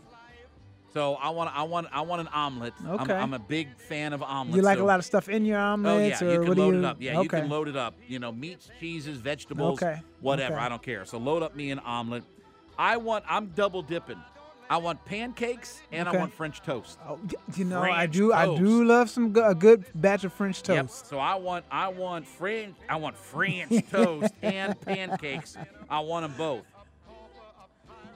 [0.93, 2.73] So I want I want I want an omelet.
[2.87, 3.13] I'm, Okay.
[3.13, 4.55] I'm a big fan of omelets.
[4.55, 6.47] you like so- a lot of stuff in your Oh omelets, yeah, or you can
[6.47, 6.79] what do load you?
[6.79, 6.97] it up.
[7.01, 7.39] Yeah, you okay.
[7.41, 7.95] can load it up.
[8.07, 10.53] You know, meats, cheeses, vegetables, Okay, whatever.
[10.53, 10.63] okay.
[10.63, 11.03] I don't care.
[11.05, 12.23] So load up me an omelet.
[12.77, 13.25] I want.
[13.27, 14.21] I'm double dipping.
[14.69, 16.17] I want pancakes and Okay.
[16.17, 16.97] I want French toast.
[17.07, 17.19] Oh,
[17.55, 18.33] you know, I French do.
[18.33, 20.75] I do love some go- a good batch of French toast.
[20.75, 20.89] Yep.
[21.09, 25.55] So I want I want French I want French toast and pancakes.
[25.89, 26.65] I want them both.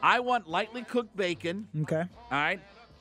[0.02, 1.68] I want lightly cooked bacon.
[1.82, 2.02] Okay.
[2.02, 2.60] All right.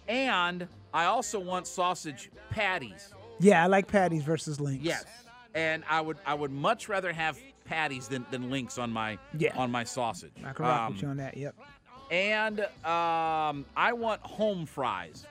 [0.08, 3.12] And I also want sausage patties.
[3.40, 4.84] Yeah, I like patties versus links.
[4.84, 5.04] Yes,
[5.54, 9.56] and I would I would much rather have patties than, than links on my Yeah.
[9.56, 10.32] on my sausage.
[10.44, 11.36] I can rock Um, with you on that.
[11.36, 11.54] Yep.
[12.10, 15.26] And um, I want home fries.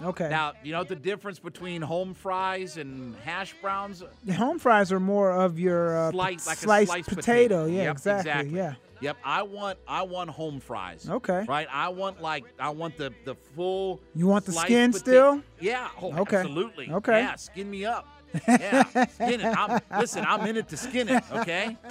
[0.00, 0.28] Okay.
[0.28, 4.04] Now, you know the difference between home fries and hash browns?
[4.24, 7.64] the home fries are more of your uh, Slice, like a sliced sliced potato.
[7.64, 7.66] potato.
[7.66, 8.30] Yeah, Yep, exactly.
[8.30, 8.56] exactly.
[8.56, 8.74] Yeah.
[9.00, 11.08] Yep, I want I want home fries.
[11.08, 11.44] Okay.
[11.48, 11.66] Right?
[11.70, 15.42] I want like I want the the full You want the skin pota- still?
[15.60, 15.88] Yeah.
[16.00, 16.36] Oh, Okay.
[16.38, 16.90] absolutely.
[16.92, 17.20] Okay.
[17.20, 18.06] Yeah, skin me up.
[18.46, 19.46] Yeah, skin it.
[19.46, 21.76] I'm, listen, I'm in it to skin it, okay?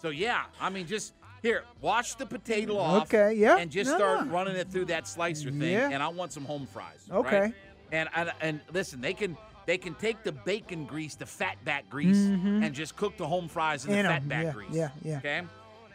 [0.00, 3.02] So yeah, I mean just here, wash the potato off.
[3.12, 3.56] Okay, yeah.
[3.58, 4.32] And just No, start no.
[4.32, 5.62] running it through that slicer thing.
[5.72, 5.90] Yeah.
[5.90, 7.06] And I want some home fries.
[7.10, 7.40] Okay.
[7.40, 7.54] right?
[7.92, 11.88] And, and and listen, they can they can take the bacon grease, the fat back
[11.90, 12.64] grease, Mhm.
[12.64, 14.70] and just cook the home fries in, In the 'em, fat back yeah, grease.
[14.72, 15.16] yeah, yeah.
[15.18, 15.42] Okay.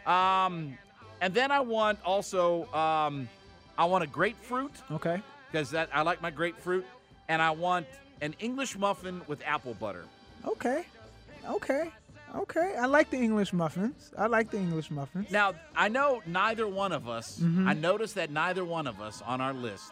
[0.05, 0.77] Um,
[1.21, 3.27] and then I want also um,
[3.77, 5.21] I want a grapefruit Okay.
[5.51, 6.85] because that I like my grapefruit,
[7.29, 7.85] and I want
[8.21, 10.05] an English muffin with apple butter.
[10.45, 10.85] Okay.
[11.49, 11.91] Okay.
[12.35, 12.75] Okay.
[12.79, 14.11] I like the English muffins.
[14.17, 15.31] I like the English muffins.
[15.31, 17.39] Now I know neither one of us.
[17.39, 17.67] Mhm.
[17.67, 19.91] I noticed that neither one of us on our list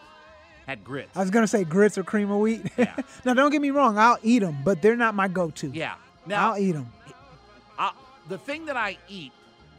[0.67, 1.15] had grits.
[1.15, 2.65] I was gonna say grits or cream of wheat.
[3.25, 3.97] now, don't get me wrong.
[3.97, 5.69] I'll eat them, but they're not my go-to.
[5.69, 5.95] Yeah.
[6.25, 6.87] Now I'll eat them.
[7.79, 7.91] I,
[8.29, 9.31] the thing that I eat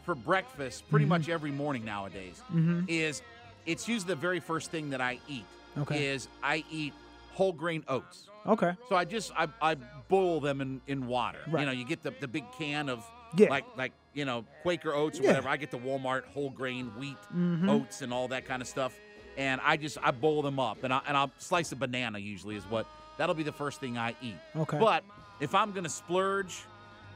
[0.05, 2.85] for breakfast pretty much every morning nowadays Mhm.
[2.88, 3.22] is
[3.66, 5.46] it's usually the very first thing that I eat.
[5.79, 6.07] Okay.
[6.09, 6.92] Is I eat
[7.35, 8.29] whole grain oats.
[8.47, 8.73] Okay.
[8.88, 9.75] So I just I, I
[10.09, 11.38] boil them in, in water.
[11.49, 11.61] Right.
[11.61, 13.05] You know, you get the, the big can of
[13.37, 13.49] Yeah.
[13.51, 15.31] like like you know Quaker oats or Yeah.
[15.31, 15.49] whatever.
[15.49, 17.68] I get the Walmart whole grain wheat Mhm.
[17.70, 18.94] oats and all that kind of stuff.
[19.37, 22.57] And I just I boil them up and I and I'll slice a banana usually
[22.57, 22.87] is what
[23.18, 24.37] that'll be the first thing I eat.
[24.57, 24.79] Okay.
[24.79, 25.05] But
[25.40, 26.62] if I'm gonna splurge,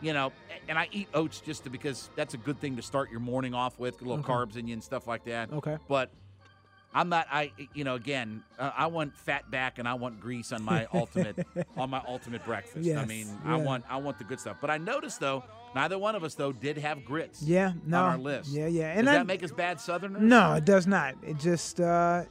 [0.00, 0.32] you know,
[0.68, 3.52] and I eat oats just to, because that's a good thing to start your morning
[3.54, 4.32] off with, a little Okay.
[4.32, 5.52] carbs in you and stuff like that.
[5.52, 5.76] Okay.
[5.88, 6.10] But
[6.94, 7.26] I'm not.
[7.30, 8.42] I you know again.
[8.58, 11.46] Uh, I want fat back and I want grease on my ultimate
[11.76, 12.78] on my ultimate breakfast.
[12.78, 14.56] I Yes, mean, I want I want the good stuff.
[14.60, 17.42] But I noticed though, neither one of us though did have grits.
[17.42, 17.72] Yeah.
[17.86, 17.98] No.
[18.04, 18.50] on our list.
[18.50, 18.66] Yeah.
[18.68, 18.88] Yeah.
[18.92, 20.22] Does And that I, make us bad Southerners?
[20.22, 21.14] No, it does not.
[21.22, 22.24] It just uh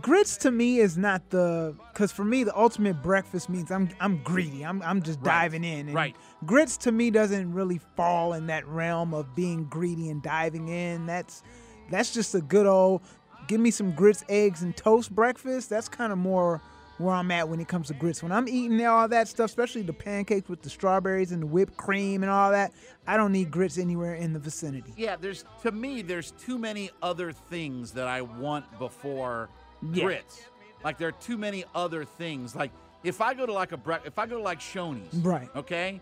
[0.00, 4.22] grits to me is not the because for me the ultimate breakfast means I'm I'm
[4.24, 4.64] greedy.
[4.64, 5.42] I'm I'm just Right.
[5.42, 5.86] diving in.
[5.86, 6.16] And Right.
[6.44, 11.06] Grits to me doesn't really fall in that realm of being greedy and diving in.
[11.06, 11.42] That's
[11.90, 13.02] that's just a good old
[13.48, 15.70] give me some grits, eggs, and toast breakfast.
[15.70, 16.60] That's kind of more
[16.98, 18.22] where I'm at when it comes to grits.
[18.22, 21.76] When I'm eating all that stuff, especially the pancakes with the strawberries and the whipped
[21.76, 22.72] cream and all that,
[23.06, 24.92] I don't need grits anywhere in the vicinity.
[24.96, 29.48] Yeah, there's to me there's too many other things that I want before
[29.92, 30.04] Yeah.
[30.04, 30.42] grits.
[30.84, 32.54] Like there are too many other things.
[32.54, 32.70] Like
[33.02, 35.48] if I go to like a bre- if I go to like Shoney's, Right.
[35.56, 36.00] Okay.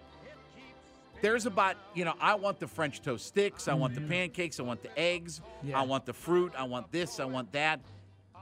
[1.23, 4.09] There's about you know I want the French toast sticks, I want the Mhm.
[4.09, 5.79] pancakes, I want the eggs, Yeah.
[5.79, 7.81] I want the fruit, I want this, I want that.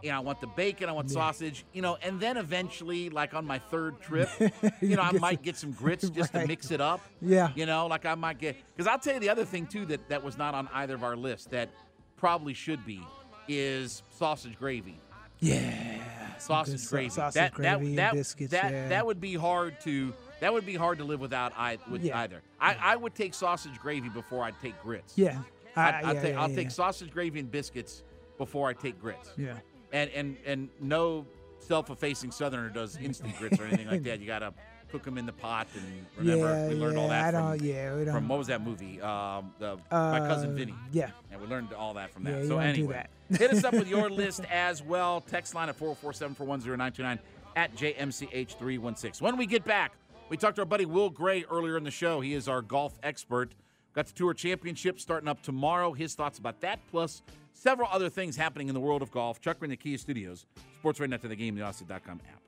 [0.00, 1.14] You know, I want the bacon, I want Yeah.
[1.14, 4.28] sausage, you know, and then eventually, like on my third trip,
[4.80, 7.00] you know, I might get some grits just to mix it up.
[7.20, 7.50] Yeah.
[7.56, 10.08] You know, like I might get because I'll tell you the other thing too that
[10.08, 11.70] that was not on either of our lists that
[12.16, 13.02] probably should be
[13.48, 15.00] is sausage gravy.
[15.40, 16.38] Yeah.
[16.38, 17.08] Sausage gravy.
[17.10, 18.88] sausage that gravy that and that biscuits, that, yeah.
[18.88, 22.18] that would be hard to that would be hard to live without I, with Yeah.
[22.20, 22.42] either.
[22.60, 25.14] I, I would take sausage gravy before I'd take grits.
[25.16, 25.40] Yeah.
[25.76, 28.02] I- I'd, I'd yeah, take, yeah, I'll take sausage gravy and biscuits
[28.36, 29.30] before I take grits.
[29.36, 29.54] Yeah.
[29.92, 31.26] And and and no
[31.60, 34.20] self-effacing Southerner does instant grits or anything like that.
[34.20, 34.52] You gotta
[34.90, 38.26] cook them in the pot and remember Yeah, we learned all that from, yeah, from
[38.28, 39.00] what was that movie?
[39.02, 40.74] Um, the, my cousin Uh, Vinny.
[40.92, 41.10] yeah.
[41.30, 42.42] And we learned all that from Yeah, that.
[42.42, 43.38] you so anyway, that.
[43.38, 45.20] hit us up with your list as well.
[45.20, 47.18] Text line at 447-410-929
[47.56, 49.20] at JMCH316.
[49.20, 49.92] When we get back,
[50.28, 52.20] we talked to our buddy Will Gray earlier in the show.
[52.20, 53.52] He is our golf expert.
[53.94, 55.92] Got the Tour Championship starting up tomorrow.
[55.92, 59.40] His thoughts about that, plus several other things happening in the world of golf.
[59.40, 60.46] Chuck in the Kia Studios,
[60.78, 62.47] Sports Radio Net to the Game, the Audacy.com app.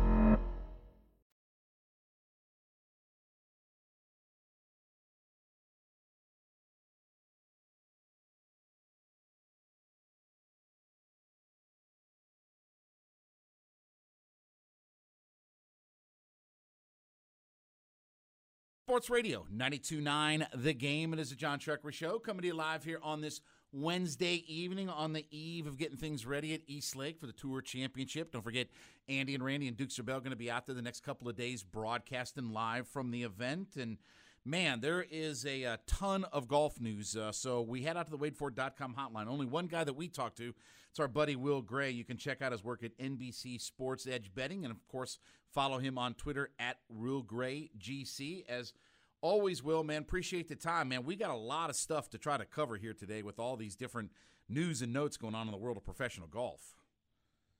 [18.91, 21.13] Sports Radio 929 The Game.
[21.13, 23.39] It is a John Trecker show coming to you live here on this
[23.71, 27.61] Wednesday evening on the eve of getting things ready at East Lake for the Tour
[27.61, 28.33] Championship.
[28.33, 28.67] Don't forget,
[29.07, 31.37] Andy and Randy and Duke Serbell going to be out there the next couple of
[31.37, 33.77] days broadcasting live from the event.
[33.79, 33.97] And
[34.43, 37.15] man, there is a, a ton of golf news.
[37.15, 39.27] Uh, so we head out to the WadeFord.com hotline.
[39.27, 40.53] Only one guy that we talk to.
[40.89, 41.91] It's our buddy Will Gray.
[41.91, 44.65] You can check out his work at NBC Sports Edge Betting.
[44.65, 45.17] And of course,
[45.53, 48.45] follow him on Twitter at Will Gray GC.
[48.47, 48.73] As
[49.21, 51.03] always, Will, man, appreciate the time, man.
[51.03, 53.75] We got a lot of stuff to try to cover here today with all these
[53.75, 54.11] different
[54.49, 56.75] news and notes going on in the world of professional golf.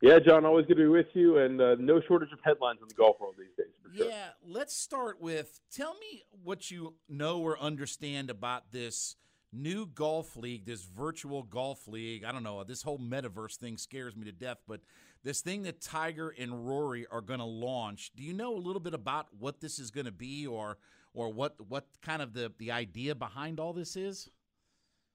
[0.01, 2.87] Yeah, John, always good to be with you, and uh, no shortage of headlines in
[2.87, 3.67] the golf world these days.
[3.95, 4.07] Sure.
[4.07, 9.15] Yeah, let's start with tell me what you know or understand about this
[9.53, 12.23] new golf league, this virtual golf league.
[12.23, 14.79] I don't know, this whole metaverse thing scares me to death, but
[15.23, 18.11] this thing that Tiger and Rory are going to launch.
[18.15, 20.77] Do you know a little bit about what this is going to be, or
[21.13, 24.29] or what what kind of the the idea behind all this is?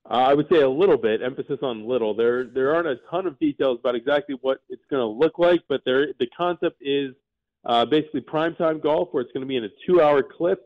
[0.08, 2.14] Uh, I would say a little bit, emphasis on little.
[2.14, 5.62] There there aren't a ton of details about exactly what it's going to look like,
[5.68, 7.14] but there the concept is
[7.64, 10.60] uh, basically primetime golf, where it's going to be in a two-hour clip.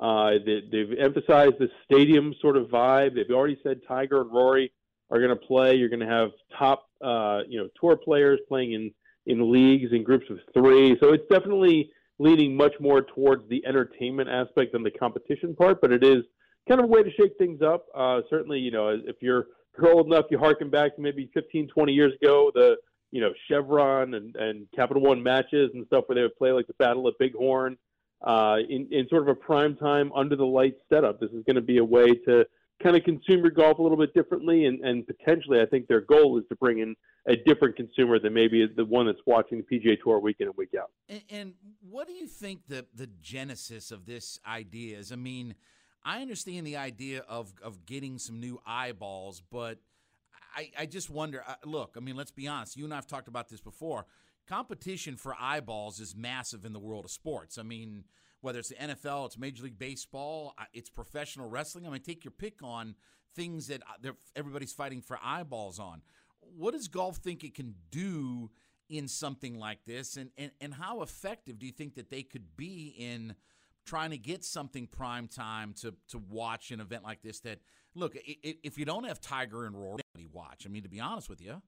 [0.00, 3.14] Uh, they, they've emphasized the stadium sort of vibe.
[3.14, 4.72] They've already said Tiger and Rory
[5.10, 5.74] are going to play.
[5.74, 8.92] You're going to have top, uh, you know, tour players playing in
[9.26, 10.96] in leagues in groups of three.
[11.00, 15.80] So it's definitely leaning much more towards the entertainment aspect than the competition part.
[15.80, 16.24] But it is
[16.68, 17.86] kind of a way to shake things up.
[17.94, 19.46] Uh, certainly, you know, if you're,
[19.78, 22.76] you're old enough, you harken back to maybe 15, 20 years ago, the
[23.10, 26.66] you know Chevron and, and Capital One matches and stuff where they would play like
[26.66, 27.76] the Battle of Bighorn
[28.22, 31.20] uh, in, in sort of a prime time under the lights setup.
[31.20, 32.46] This is going to be a way to
[32.82, 36.38] kind of consumer golf a little bit differently, and, and potentially, I think their goal
[36.38, 36.96] is to bring in
[37.28, 40.56] a different consumer than maybe the one that's watching the PGA Tour week in and
[40.56, 40.90] week out.
[41.08, 41.54] And, and
[41.88, 45.12] what do you think the the genesis of this idea is?
[45.12, 45.54] I mean,
[46.04, 49.78] I understand the idea of of getting some new eyeballs, but
[50.56, 51.44] I, I just wonder.
[51.46, 52.76] Uh, look, I mean, let's be honest.
[52.76, 54.06] You and I have talked about this before.
[54.48, 57.56] Competition for eyeballs is massive in the world of sports.
[57.56, 58.04] I mean,
[58.40, 61.86] whether it's the NFL, it's Major League Baseball, it's professional wrestling.
[61.86, 62.94] I mean, take your pick on
[63.34, 66.02] things that uh, everybody's fighting for eyeballs on.
[66.40, 68.50] What does golf think it can do
[68.88, 72.56] in something like this, and, and, and how effective do you think that they could
[72.56, 73.36] be in
[73.86, 77.38] trying to get something prime time to to watch an event like this?
[77.40, 77.60] That
[77.94, 80.00] look, if you don't have Tiger and Rory,
[80.32, 80.64] watch.
[80.66, 81.62] I mean, to be honest with you.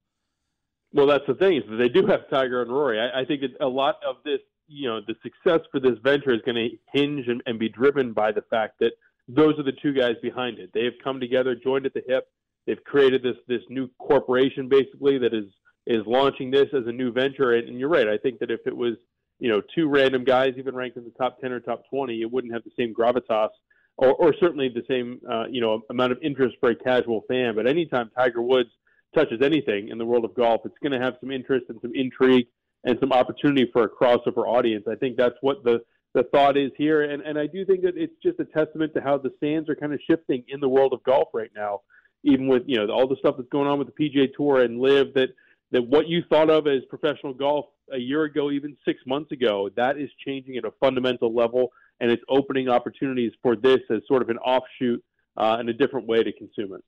[0.92, 3.00] Well, that's the thing is that they do have Tiger and Rory.
[3.00, 4.40] I, I think that a lot of this
[4.72, 8.12] you know the success for this venture is going to hinge and, and be driven
[8.12, 8.92] by the fact that
[9.28, 10.70] those are the two guys behind it.
[10.74, 12.28] They have come together, joined at the hip.
[12.66, 15.46] They've created this this new corporation basically that is
[15.86, 17.52] is launching this as a new venture.
[17.52, 18.08] And, and you're right.
[18.08, 18.94] I think that if it was
[19.38, 22.30] you know two random guys, even ranked in the top ten or top twenty, it
[22.30, 23.50] wouldn't have the same gravitas
[23.96, 27.54] or, or certainly the same uh, you know amount of interest for a casual fan.
[27.54, 28.70] But anytime Tiger Woods
[29.14, 31.92] touches anything in the world of golf, it's going to have some interest and some
[31.94, 32.46] intrigue
[32.84, 34.86] and some opportunity for a crossover audience.
[34.90, 35.80] I think that's what the
[36.14, 39.00] the thought is here, and and I do think that it's just a testament to
[39.00, 41.80] how the sands are kind of shifting in the world of golf right now.
[42.24, 44.80] Even with you know all the stuff that's going on with the PGA Tour and
[44.80, 45.30] LIV, that
[45.70, 49.70] that what you thought of as professional golf a year ago, even six months ago,
[49.76, 54.22] that is changing at a fundamental level, and it's opening opportunities for this as sort
[54.22, 55.02] of an offshoot
[55.36, 56.84] uh, and a different way to consume it.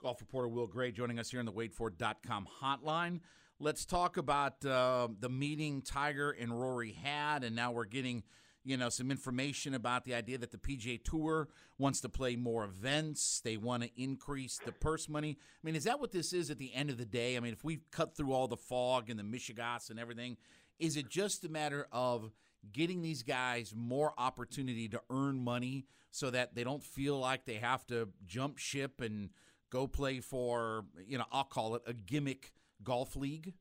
[0.00, 3.20] Golf reporter Will Gray joining us here on the WadeFord.com hotline.
[3.60, 8.22] Let's talk about uh, the meeting Tiger and Rory had, and now we're getting
[8.64, 12.64] you know some information about the idea that the PGA Tour wants to play more
[12.64, 13.40] events.
[13.42, 15.38] They want to increase the purse money.
[15.40, 17.36] I mean, is that what this is at the end of the day?
[17.36, 20.36] I mean, if we cut through all the fog and the mishegas and everything,
[20.78, 22.30] is it just a matter of
[22.70, 27.54] getting these guys more opportunity to earn money so that they don't feel like they
[27.54, 29.30] have to jump ship and
[29.70, 32.52] go play for you know I'll call it a gimmick
[32.82, 33.54] golf league?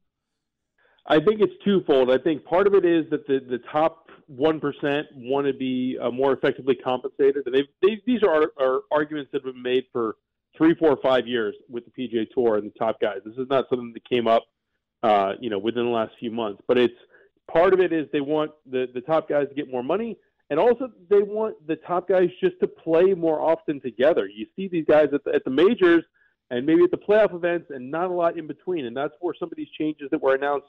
[1.08, 2.12] I think it's twofold.
[2.12, 5.98] I think part of it is that the, the top one percent want to be
[6.02, 7.44] uh, more effectively compensated.
[7.46, 10.18] They've, they, these are, are arguments that have been made for
[10.58, 13.20] three, four, five years with the PGA Tour and the top guys.
[13.24, 14.44] This is not something that came up,
[15.04, 16.62] uh, you know, within the last few months.
[16.68, 16.94] But it's
[17.50, 20.18] part of it is they want the the top guys to get more money,
[20.50, 24.28] and also they want the top guys just to play more often together.
[24.28, 26.04] You see these guys at the, at the majors
[26.50, 28.86] and maybe at the playoff events, and not a lot in between.
[28.86, 30.68] And that's where some of these changes that were announced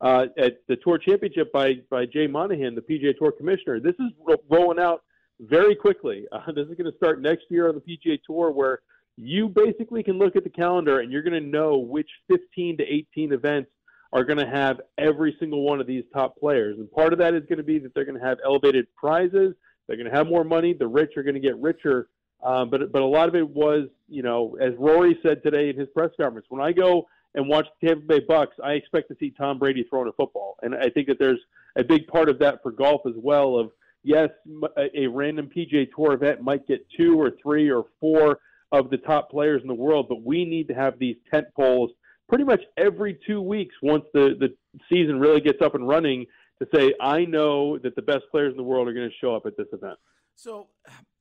[0.00, 3.80] uh, at the Tour Championship by by Jay Monahan, the PGA Tour commissioner.
[3.80, 5.02] This is ro- rolling out
[5.40, 6.26] very quickly.
[6.32, 8.80] Uh, this is going to start next year on the PGA Tour, where
[9.16, 12.84] you basically can look at the calendar and you're going to know which 15 to
[12.84, 13.70] 18 events
[14.12, 16.78] are going to have every single one of these top players.
[16.78, 19.54] And part of that is going to be that they're going to have elevated prizes.
[19.86, 20.72] They're going to have more money.
[20.72, 22.08] The rich are going to get richer.
[22.42, 25.78] Um, but but a lot of it was, you know, as Rory said today in
[25.78, 29.16] his press conference, when I go and watch the Tampa Bay Bucks, I expect to
[29.20, 31.40] see Tom Brady throwing a football, and I think that there's
[31.76, 33.56] a big part of that for golf as well.
[33.56, 33.70] Of
[34.02, 34.30] yes,
[34.76, 38.38] a, a random PGA Tour event might get two or three or four
[38.72, 41.90] of the top players in the world, but we need to have these tent poles
[42.28, 44.54] pretty much every two weeks once the the
[44.88, 46.24] season really gets up and running
[46.60, 49.34] to say I know that the best players in the world are going to show
[49.34, 49.98] up at this event.
[50.36, 50.68] So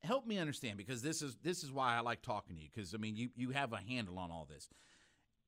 [0.04, 2.94] help me understand because this is this is why I like talking to you because
[2.94, 4.70] I mean you you have a handle on all this.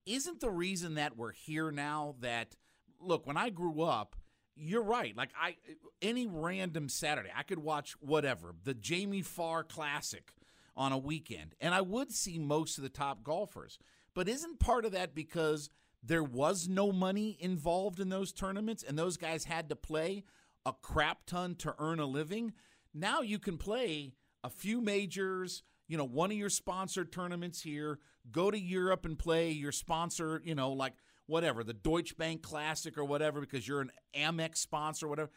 [0.06, 2.56] Isn't the reason that we're here now that
[3.00, 4.16] look when i grew up
[4.56, 5.56] you're right like i
[6.04, 10.34] any random saturday i could watch whatever the jamie farr classic
[10.76, 13.80] on a weekend and i would see most of the top golfers.
[14.14, 15.70] But isn't part of that because
[16.04, 20.24] there was no money involved in those tournaments and those guys had to play
[20.66, 22.54] a crap ton to earn a living?
[22.94, 24.14] Now you can play
[24.44, 28.00] a few majors you know, one of your sponsored tournaments here,
[28.32, 30.94] go to Europe and play your sponsor, you know, like
[31.26, 35.32] whatever, the Deutsche Bank Classic or whatever, because you're an Amex sponsor or whatever,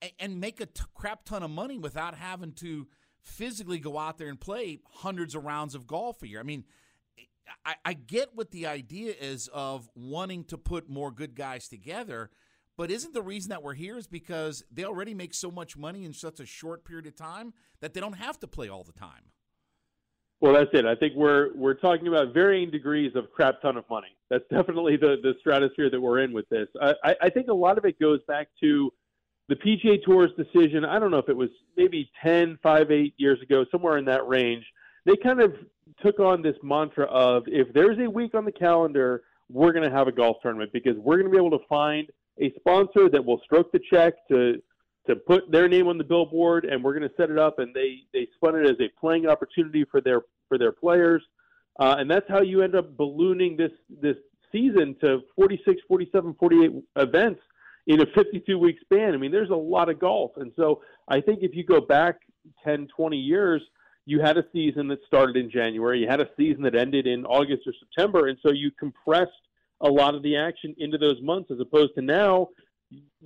[0.00, 2.88] and, and make a t- crap ton of money without having to
[3.20, 6.40] physically go out there and play hundreds of rounds of golf a year.
[6.40, 6.64] I mean,
[7.66, 12.30] I, I get what the idea is of wanting to put more good guys together.
[12.78, 16.04] But isn't the reason that we're here is because they already make so much money
[16.04, 18.92] in such a short period of time that they don't have to play all the
[18.92, 19.32] time?
[20.40, 20.86] Well, that's it.
[20.86, 24.16] I think we're we're talking about varying degrees of crap ton of money.
[24.30, 26.68] That's definitely the the stratosphere that we're in with this.
[26.80, 28.92] I, I think a lot of it goes back to
[29.48, 30.84] the PGA Tour's decision.
[30.84, 34.28] I don't know if it was maybe 10, 5, 8 years ago, somewhere in that
[34.28, 34.64] range.
[35.04, 35.54] They kind of
[36.00, 39.96] took on this mantra of if there's a week on the calendar, we're going to
[39.96, 42.08] have a golf tournament because we're going to be able to find
[42.40, 44.62] a sponsor that will stroke the check to
[45.06, 47.58] to put their name on the billboard, and we're going to set it up.
[47.58, 51.22] And they they spun it as a playing opportunity for their for their players,
[51.78, 54.16] uh, and that's how you end up ballooning this this
[54.50, 57.40] season to 46, 47, 48 events
[57.86, 59.12] in a 52 week span.
[59.12, 62.20] I mean, there's a lot of golf, and so I think if you go back
[62.64, 63.62] 10, 20 years.
[64.06, 66.00] You had a season that started in January.
[66.00, 69.32] You had a season that ended in August or September, and so you compressed
[69.80, 72.48] a lot of the action into those months, as opposed to now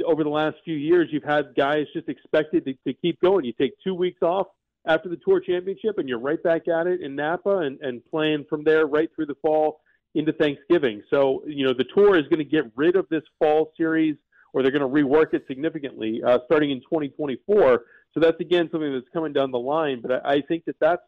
[0.05, 3.45] over the last few years, you've had guys just expected to, to keep going.
[3.45, 4.49] You take two weeks off
[4.87, 8.45] after the Tour Championship, and you're right back at it in Napa and, and playing
[8.49, 9.81] from there right through the fall
[10.15, 11.03] into Thanksgiving.
[11.11, 14.17] So, you know, the Tour is going to get rid of this fall series,
[14.53, 17.83] or they're going to rework it significantly uh, starting in 2024.
[18.13, 20.03] So that's again something that's coming down the line.
[20.03, 21.03] But I, I think that that's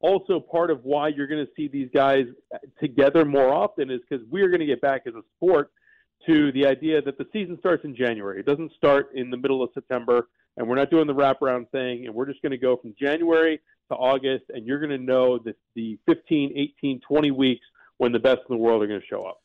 [0.00, 2.24] also part of why you're going to see these guys
[2.80, 5.70] together more often is because we're going to get back as a sport
[6.26, 8.40] to the idea that the season starts in January.
[8.40, 12.06] It doesn't start in the middle of September, and we're not doing the wraparound thing,
[12.06, 15.38] and we're just going to go from January to August, and you're going to know
[15.38, 17.64] that the 15, 18, 20 weeks
[17.98, 19.42] when the best in the world are going to show up.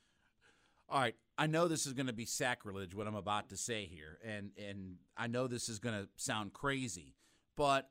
[0.90, 1.16] All right.
[1.38, 4.52] I know this is going to be sacrilege what I'm about to say here, and
[4.58, 7.16] and I know this is going to sound crazy,
[7.58, 7.90] but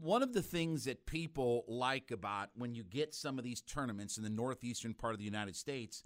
[0.00, 4.16] one of the things that people like about when you get some of these tournaments
[4.16, 6.02] in the northeastern part of the United States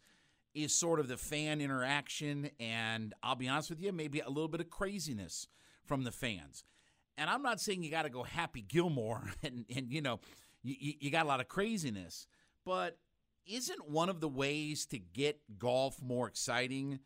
[0.55, 4.49] is sort of the fan interaction, and I'll be honest with you, maybe a little
[4.49, 5.49] bit of craziness
[5.85, 6.65] from the fans.
[7.19, 10.21] And I'm not saying you got to go Happy Gilmore and, and you know,
[10.63, 12.27] you, you got a lot of craziness,
[12.65, 12.99] but
[13.47, 17.01] isn't one of the ways to get golf more exciting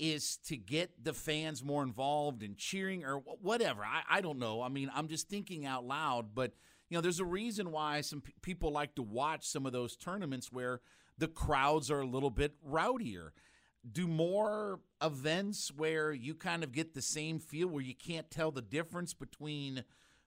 [0.00, 3.84] is to get the fans more involved in cheering or whatever?
[3.84, 4.62] I, I don't know.
[4.62, 6.54] I mean, I'm just thinking out loud, but
[6.88, 9.96] you know, there's a reason why some p- people like to watch some of those
[9.96, 10.80] tournaments where
[11.18, 13.30] the crowds are a little bit rowdier.
[13.90, 18.50] Do more events where you kind of get the same feel where you can't tell
[18.50, 19.84] the difference between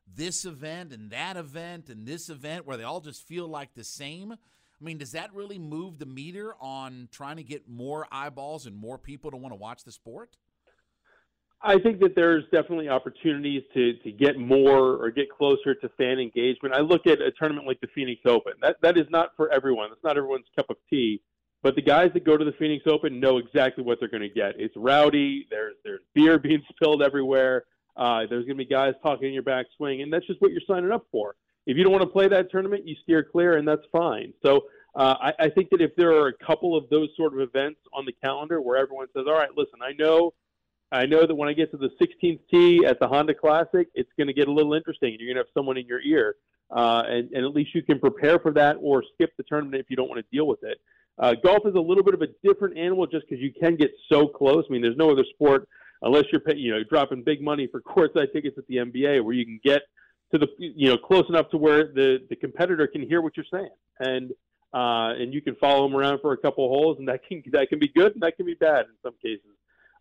[0.07, 3.84] this event and that event and this event where they all just feel like the
[3.84, 4.36] same?
[4.84, 8.75] I mean, does that really move the meter on trying to get more eyeballs and
[8.75, 10.36] more people to want to watch the sport?
[11.61, 16.19] I think that there's definitely opportunities to to get more or get closer to fan
[16.19, 16.75] engagement.
[16.75, 18.53] I look at a tournament like the Phoenix Open.
[18.61, 19.88] That that is not for everyone.
[19.89, 21.21] That's not everyone's cup of tea.
[21.61, 24.29] But the guys that go to the Phoenix Open know exactly what they're going to
[24.29, 24.55] get.
[24.59, 25.47] It's rowdy.
[25.49, 27.63] There's there's beer being spilled everywhere.
[27.95, 30.61] Uh, there's going to be guys talking in your backswing, and that's just what you're
[30.67, 31.36] signing up for.
[31.66, 34.34] If you don't want to play that tournament, you steer clear, and that's fine.
[34.45, 34.61] So
[34.95, 37.80] uh, I, I think that if there are a couple of those sort of events
[37.93, 40.34] on the calendar where everyone says, "All right, listen, I know
[40.91, 44.11] I know that when I get to the 16th tee at the Honda Classic, it's
[44.16, 45.16] going to get a little interesting.
[45.18, 46.36] You're going to have someone in your ear,
[46.70, 49.88] uh, and, and at least you can prepare for that or skip the tournament if
[49.89, 50.80] you don't want to deal with it.
[51.18, 53.91] Uh, golf is a little bit of a different animal just because you can get
[54.11, 54.66] so close.
[54.70, 55.68] I mean, there's no other sport
[56.03, 59.34] unless you're pay, you know dropping big money for courtside tickets at the NBA where
[59.34, 59.82] you can get
[60.34, 63.45] to the you know close enough to where the the competitor can hear what you're
[63.51, 63.69] saying
[63.99, 64.31] and
[64.73, 67.69] uh, and you can follow them around for a couple holes and that can that
[67.69, 69.51] can be good and that can be bad in some cases.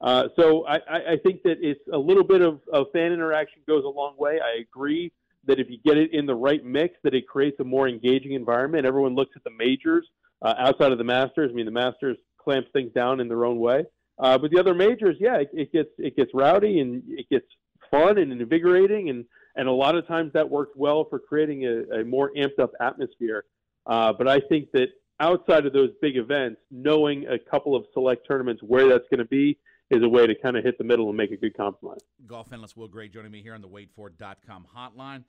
[0.00, 0.78] Uh, so I,
[1.12, 4.40] I think that it's a little bit of, of fan interaction goes a long way.
[4.40, 5.12] I agree
[5.46, 8.32] that if you get it in the right mix, that it creates a more engaging
[8.32, 8.84] environment.
[8.84, 10.04] Everyone looks at the majors
[10.40, 11.50] uh, outside of the Masters.
[11.52, 13.84] I mean, the Masters clamps things down in their own way,
[14.18, 17.46] uh, but the other majors, yeah, it, it gets it gets rowdy and it gets
[17.88, 19.24] fun and invigorating, and
[19.56, 22.72] and a lot of times that works well for creating a, a more amped up
[22.80, 23.44] atmosphere.
[23.86, 24.88] Uh, but I think that
[25.20, 29.24] outside of those big events, knowing a couple of select tournaments where that's going to
[29.24, 29.58] be
[29.90, 32.00] is a way to kind of hit the middle and make a good compromise.
[32.26, 35.24] Golf analyst Will Gray joining me here on the WadeFord.com hotline.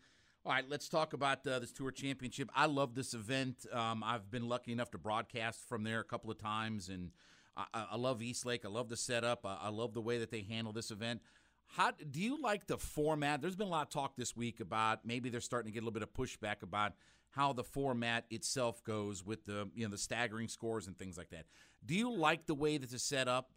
[0.45, 2.49] All right, let's talk about uh, this Tour Championship.
[2.53, 3.65] I love this event.
[3.71, 7.11] Um, I've been lucky enough to broadcast from there a couple of times, and
[7.55, 8.65] I, I love East Lake.
[8.65, 9.45] I love the setup.
[9.45, 11.21] I, I, love the way that they handle this event.
[11.67, 13.41] How do you like the format?
[13.41, 15.85] There's been a lot of talk this week about maybe they're starting to get a
[15.85, 16.93] little bit of pushback about
[17.31, 21.29] how the format itself goes with the you know the staggering scores and things like
[21.31, 21.45] that.
[21.85, 23.49] Do you like the way that the setup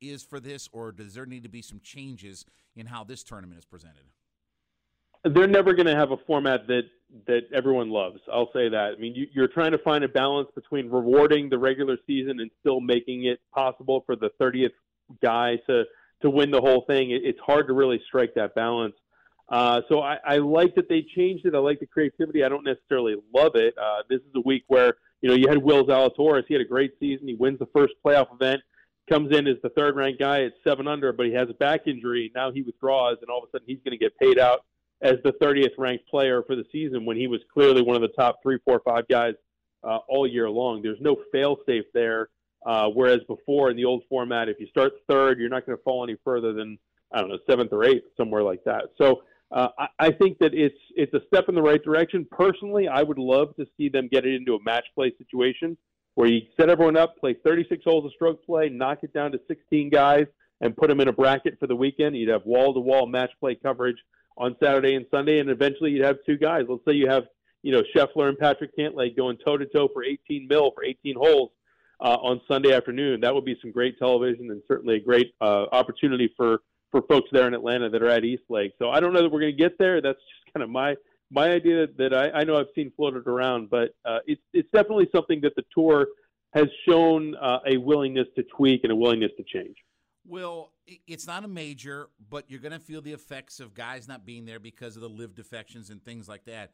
[0.00, 2.44] is for this, or does there need to be some changes
[2.76, 4.04] in how this tournament is presented?
[5.24, 6.82] They're never going to have a format that
[7.26, 8.20] that everyone loves.
[8.30, 8.94] I'll say that.
[8.96, 12.50] I mean, you, are trying to find a balance between rewarding the regular season and
[12.60, 14.72] still making it possible for the 30th
[15.22, 15.84] guy to
[16.22, 17.10] to win the whole thing.
[17.10, 18.94] it's hard to really strike that balance.
[19.48, 21.54] Uh, so I, I, like that they changed it.
[21.54, 22.42] I like the creativity.
[22.42, 23.74] I don't necessarily love it.
[23.78, 26.44] Uh, this is a week where you know you had Will Zalatoris.
[26.48, 27.28] He had a great season.
[27.28, 28.60] He wins the first playoff event.
[29.08, 31.86] Comes in as the third ranked guy at seven under, but he has a back
[31.86, 32.32] injury.
[32.34, 34.64] Now he withdraws, and all of a sudden he's going to get paid out
[35.00, 38.16] as the 30th ranked player for the season when he was clearly one of the
[38.16, 39.34] top three, four, five guys
[39.84, 40.82] uh, all year long.
[40.82, 42.30] There's no fail safe there.
[42.64, 45.82] Uh, whereas before in the old format, if you start third, you're not going to
[45.84, 46.78] fall any further than
[47.12, 48.86] I don't know seventh or eighth, somewhere like that.
[48.98, 52.26] So uh, I, I, think that it's it's a step in the right direction.
[52.30, 55.76] Personally, I would love to see them get it into a match play situation
[56.16, 59.40] where you set everyone up, play 36 holes of stroke play, knock it down to
[59.46, 60.26] 16 guys,
[60.60, 62.16] and put them in a bracket for the weekend.
[62.16, 63.98] You'd have wall to wall match play coverage
[64.36, 66.64] on Saturday and Sunday, and eventually you'd have two guys.
[66.68, 67.24] Let's say you have
[67.62, 71.14] you know Scheffler and Patrick Cantlay going toe to toe for 18 mil for 18
[71.16, 71.50] holes
[72.00, 73.20] uh, on Sunday afternoon.
[73.20, 77.28] That would be some great television and certainly a great uh, opportunity for for folks
[77.32, 78.72] there in Atlanta that are at East Lake.
[78.78, 80.00] So I don't know that we're going to get there.
[80.00, 80.94] That's just kind of my
[81.30, 85.08] my idea that I, I know I've seen floated around, but uh, it's it's definitely
[85.14, 86.06] something that the tour
[86.54, 89.76] has shown uh, a willingness to tweak and a willingness to change.
[90.26, 90.72] Well,
[91.06, 94.44] it's not a major, but you're going to feel the effects of guys not being
[94.44, 96.72] there because of the LIV defections and things like that.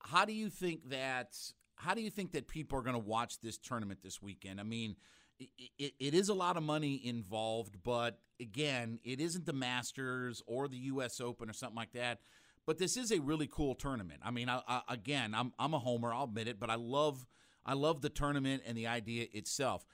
[0.00, 1.36] How do you think that?
[1.76, 4.60] How do you think that people are going to watch this tournament this weekend?
[4.60, 4.96] I mean,
[5.38, 10.68] it, it is a lot of money involved, but again, it isn't the Masters or
[10.68, 11.20] the U.S.
[11.20, 12.20] Open or something like that.
[12.66, 14.20] But this is a really cool tournament.
[14.24, 16.14] I mean, I, I, again, I'm I'm a homer.
[16.14, 17.26] I'll admit it, but I love
[17.66, 19.84] I love the tournament and the idea itself.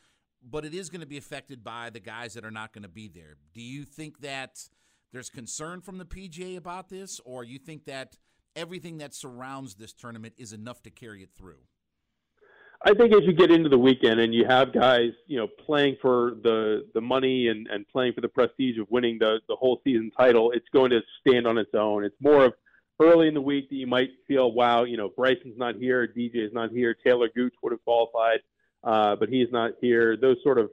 [0.43, 2.89] But it is going to be affected by the guys that are not going to
[2.89, 3.37] be there.
[3.53, 4.69] Do you think that
[5.13, 8.17] there's concern from the PGA about this, or you think that
[8.57, 11.59] everything that surrounds this tournament is enough to carry it through?
[12.83, 15.97] I think as you get into the weekend and you have guys, you know, playing
[16.01, 19.81] for the the money and, and playing for the prestige of winning the the whole
[19.85, 22.05] season title, it's going to stand on its own.
[22.05, 22.55] It's more of
[22.99, 26.53] early in the week that you might feel, wow, you know, Bryson's not here, DJ's
[26.53, 28.41] not here, Talor Gooch would have qualified,
[28.85, 30.17] uh, but he's not here.
[30.17, 30.71] Those sort of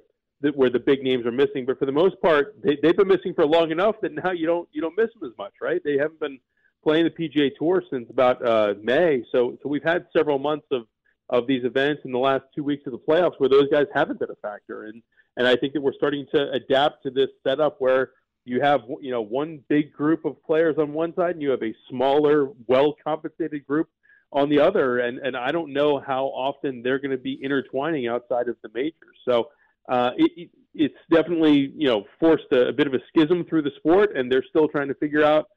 [0.54, 1.66] where the big names are missing.
[1.66, 4.46] But for the most part, they, they've been missing for long enough that now you
[4.46, 5.82] don't you don't miss them as much, right?
[5.84, 6.40] They haven't been
[6.84, 10.84] playing the PGA Tour since about uh, May, so so we've had several months of
[11.30, 14.20] of these events in the last two weeks of the playoffs where those guys haven't
[14.20, 14.86] been a factor.
[14.86, 15.02] And
[15.36, 18.12] and I think that we're starting to adapt to this setup where
[18.46, 21.64] you have you know one big group of players on one side and you have
[21.64, 23.90] a smaller, well compensated group
[24.32, 25.00] on the other.
[25.00, 28.70] And and I don't know how often they're going to be intertwining outside of the
[28.74, 29.18] majors.
[29.26, 29.50] So
[29.90, 33.64] uh, it, it, it's definitely you know forced a, a, bit of a schism through
[33.64, 35.48] the sport, and they're still trying to figure out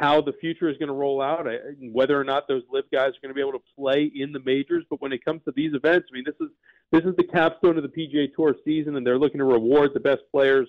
[0.00, 1.46] how the future is going to roll out,
[1.92, 4.40] whether or not those LIV guys are going to be able to play in the
[4.40, 4.82] majors.
[4.88, 6.48] But when it comes to these events, I mean, this is
[6.90, 10.00] this is the capstone of the PGA Tour season, and they're looking to reward the
[10.00, 10.66] best players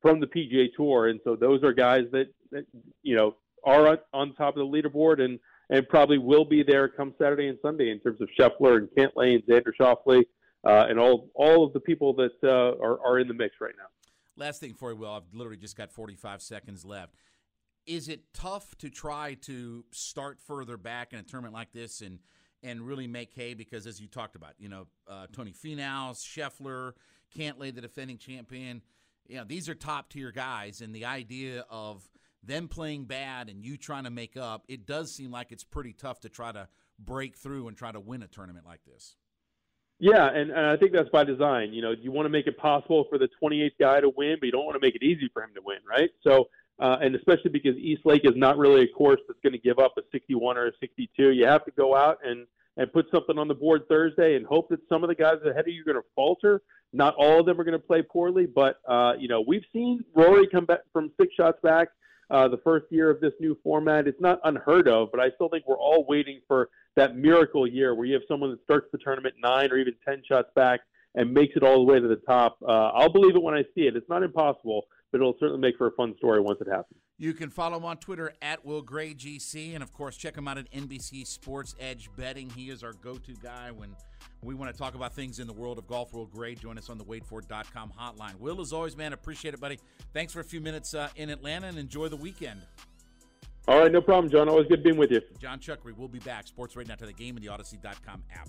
[0.00, 2.64] from the PGA Tour, and so those are guys that, that
[3.02, 7.14] you know are on, top of the leaderboard and and probably will be there come
[7.20, 10.22] Saturday and Sunday in terms of Scheffler and Cantlay and Xander Schauffele
[10.66, 13.74] uh, and all all of the people that uh, are are in the mix right
[13.76, 13.88] now.
[14.42, 15.12] Last thing for you, Will.
[15.12, 17.14] I've literally just got 45 seconds left.
[17.86, 22.18] Is it tough to try to start further back in a tournament like this and
[22.62, 23.54] and really make hay?
[23.54, 26.92] Because as you talked about, you know, uh, Tony Finau, Scheffler,
[27.36, 28.82] Cantlay, the defending champion.
[29.26, 32.08] You know, these are top tier guys, and the idea of
[32.42, 35.92] them playing bad and you trying to make up, it does seem like it's pretty
[35.92, 36.68] tough to try to
[36.98, 39.16] break through and try to win a tournament like this.
[39.98, 41.74] Yeah, and, and I think that's by design.
[41.74, 44.46] You know, you want to make it possible for the 28th guy to win, but
[44.46, 46.08] you don't want to make it easy for him to win, right?
[46.22, 46.48] So,
[46.80, 49.78] uh, and especially because East Lake is not really a course that's going to give
[49.78, 51.30] up a 61 or a 62.
[51.30, 54.68] You have to go out and and put something on the board Thursday and hope
[54.70, 56.62] that some of the guys ahead of you are going to falter.
[56.92, 60.04] Not all of them are going to play poorly, but uh, you know we've seen
[60.14, 61.88] Rory come back from six shots back
[62.30, 64.08] uh, the first year of this new format.
[64.08, 67.94] It's not unheard of, but I still think we're all waiting for that miracle year
[67.94, 70.80] where you have someone that starts the tournament nine or even ten shots back
[71.14, 72.58] and makes it all the way to the top.
[72.62, 73.96] Uh, I'll believe it when I see it.
[73.96, 77.00] It's not impossible, but it'll certainly make for a fun story once it happens.
[77.18, 80.48] You can follow him on Twitter at Will Gray GC, and of course, check him
[80.48, 82.48] out at NBC Sports Edge Betting.
[82.50, 83.94] He is our go-to guy when
[84.42, 86.14] we want to talk about things in the world of golf.
[86.14, 88.38] Will Gray, join us on the WadeFord.com hotline.
[88.38, 89.78] Will, as always, man, appreciate it, buddy.
[90.14, 92.60] Thanks for a few minutes uh, in Atlanta, and enjoy the weekend.
[93.68, 94.48] All right, no problem, John.
[94.48, 95.20] Always good being with you.
[95.38, 96.46] John Chuckery will be back.
[96.46, 98.48] Sports right now to the game and the Audacy.com app.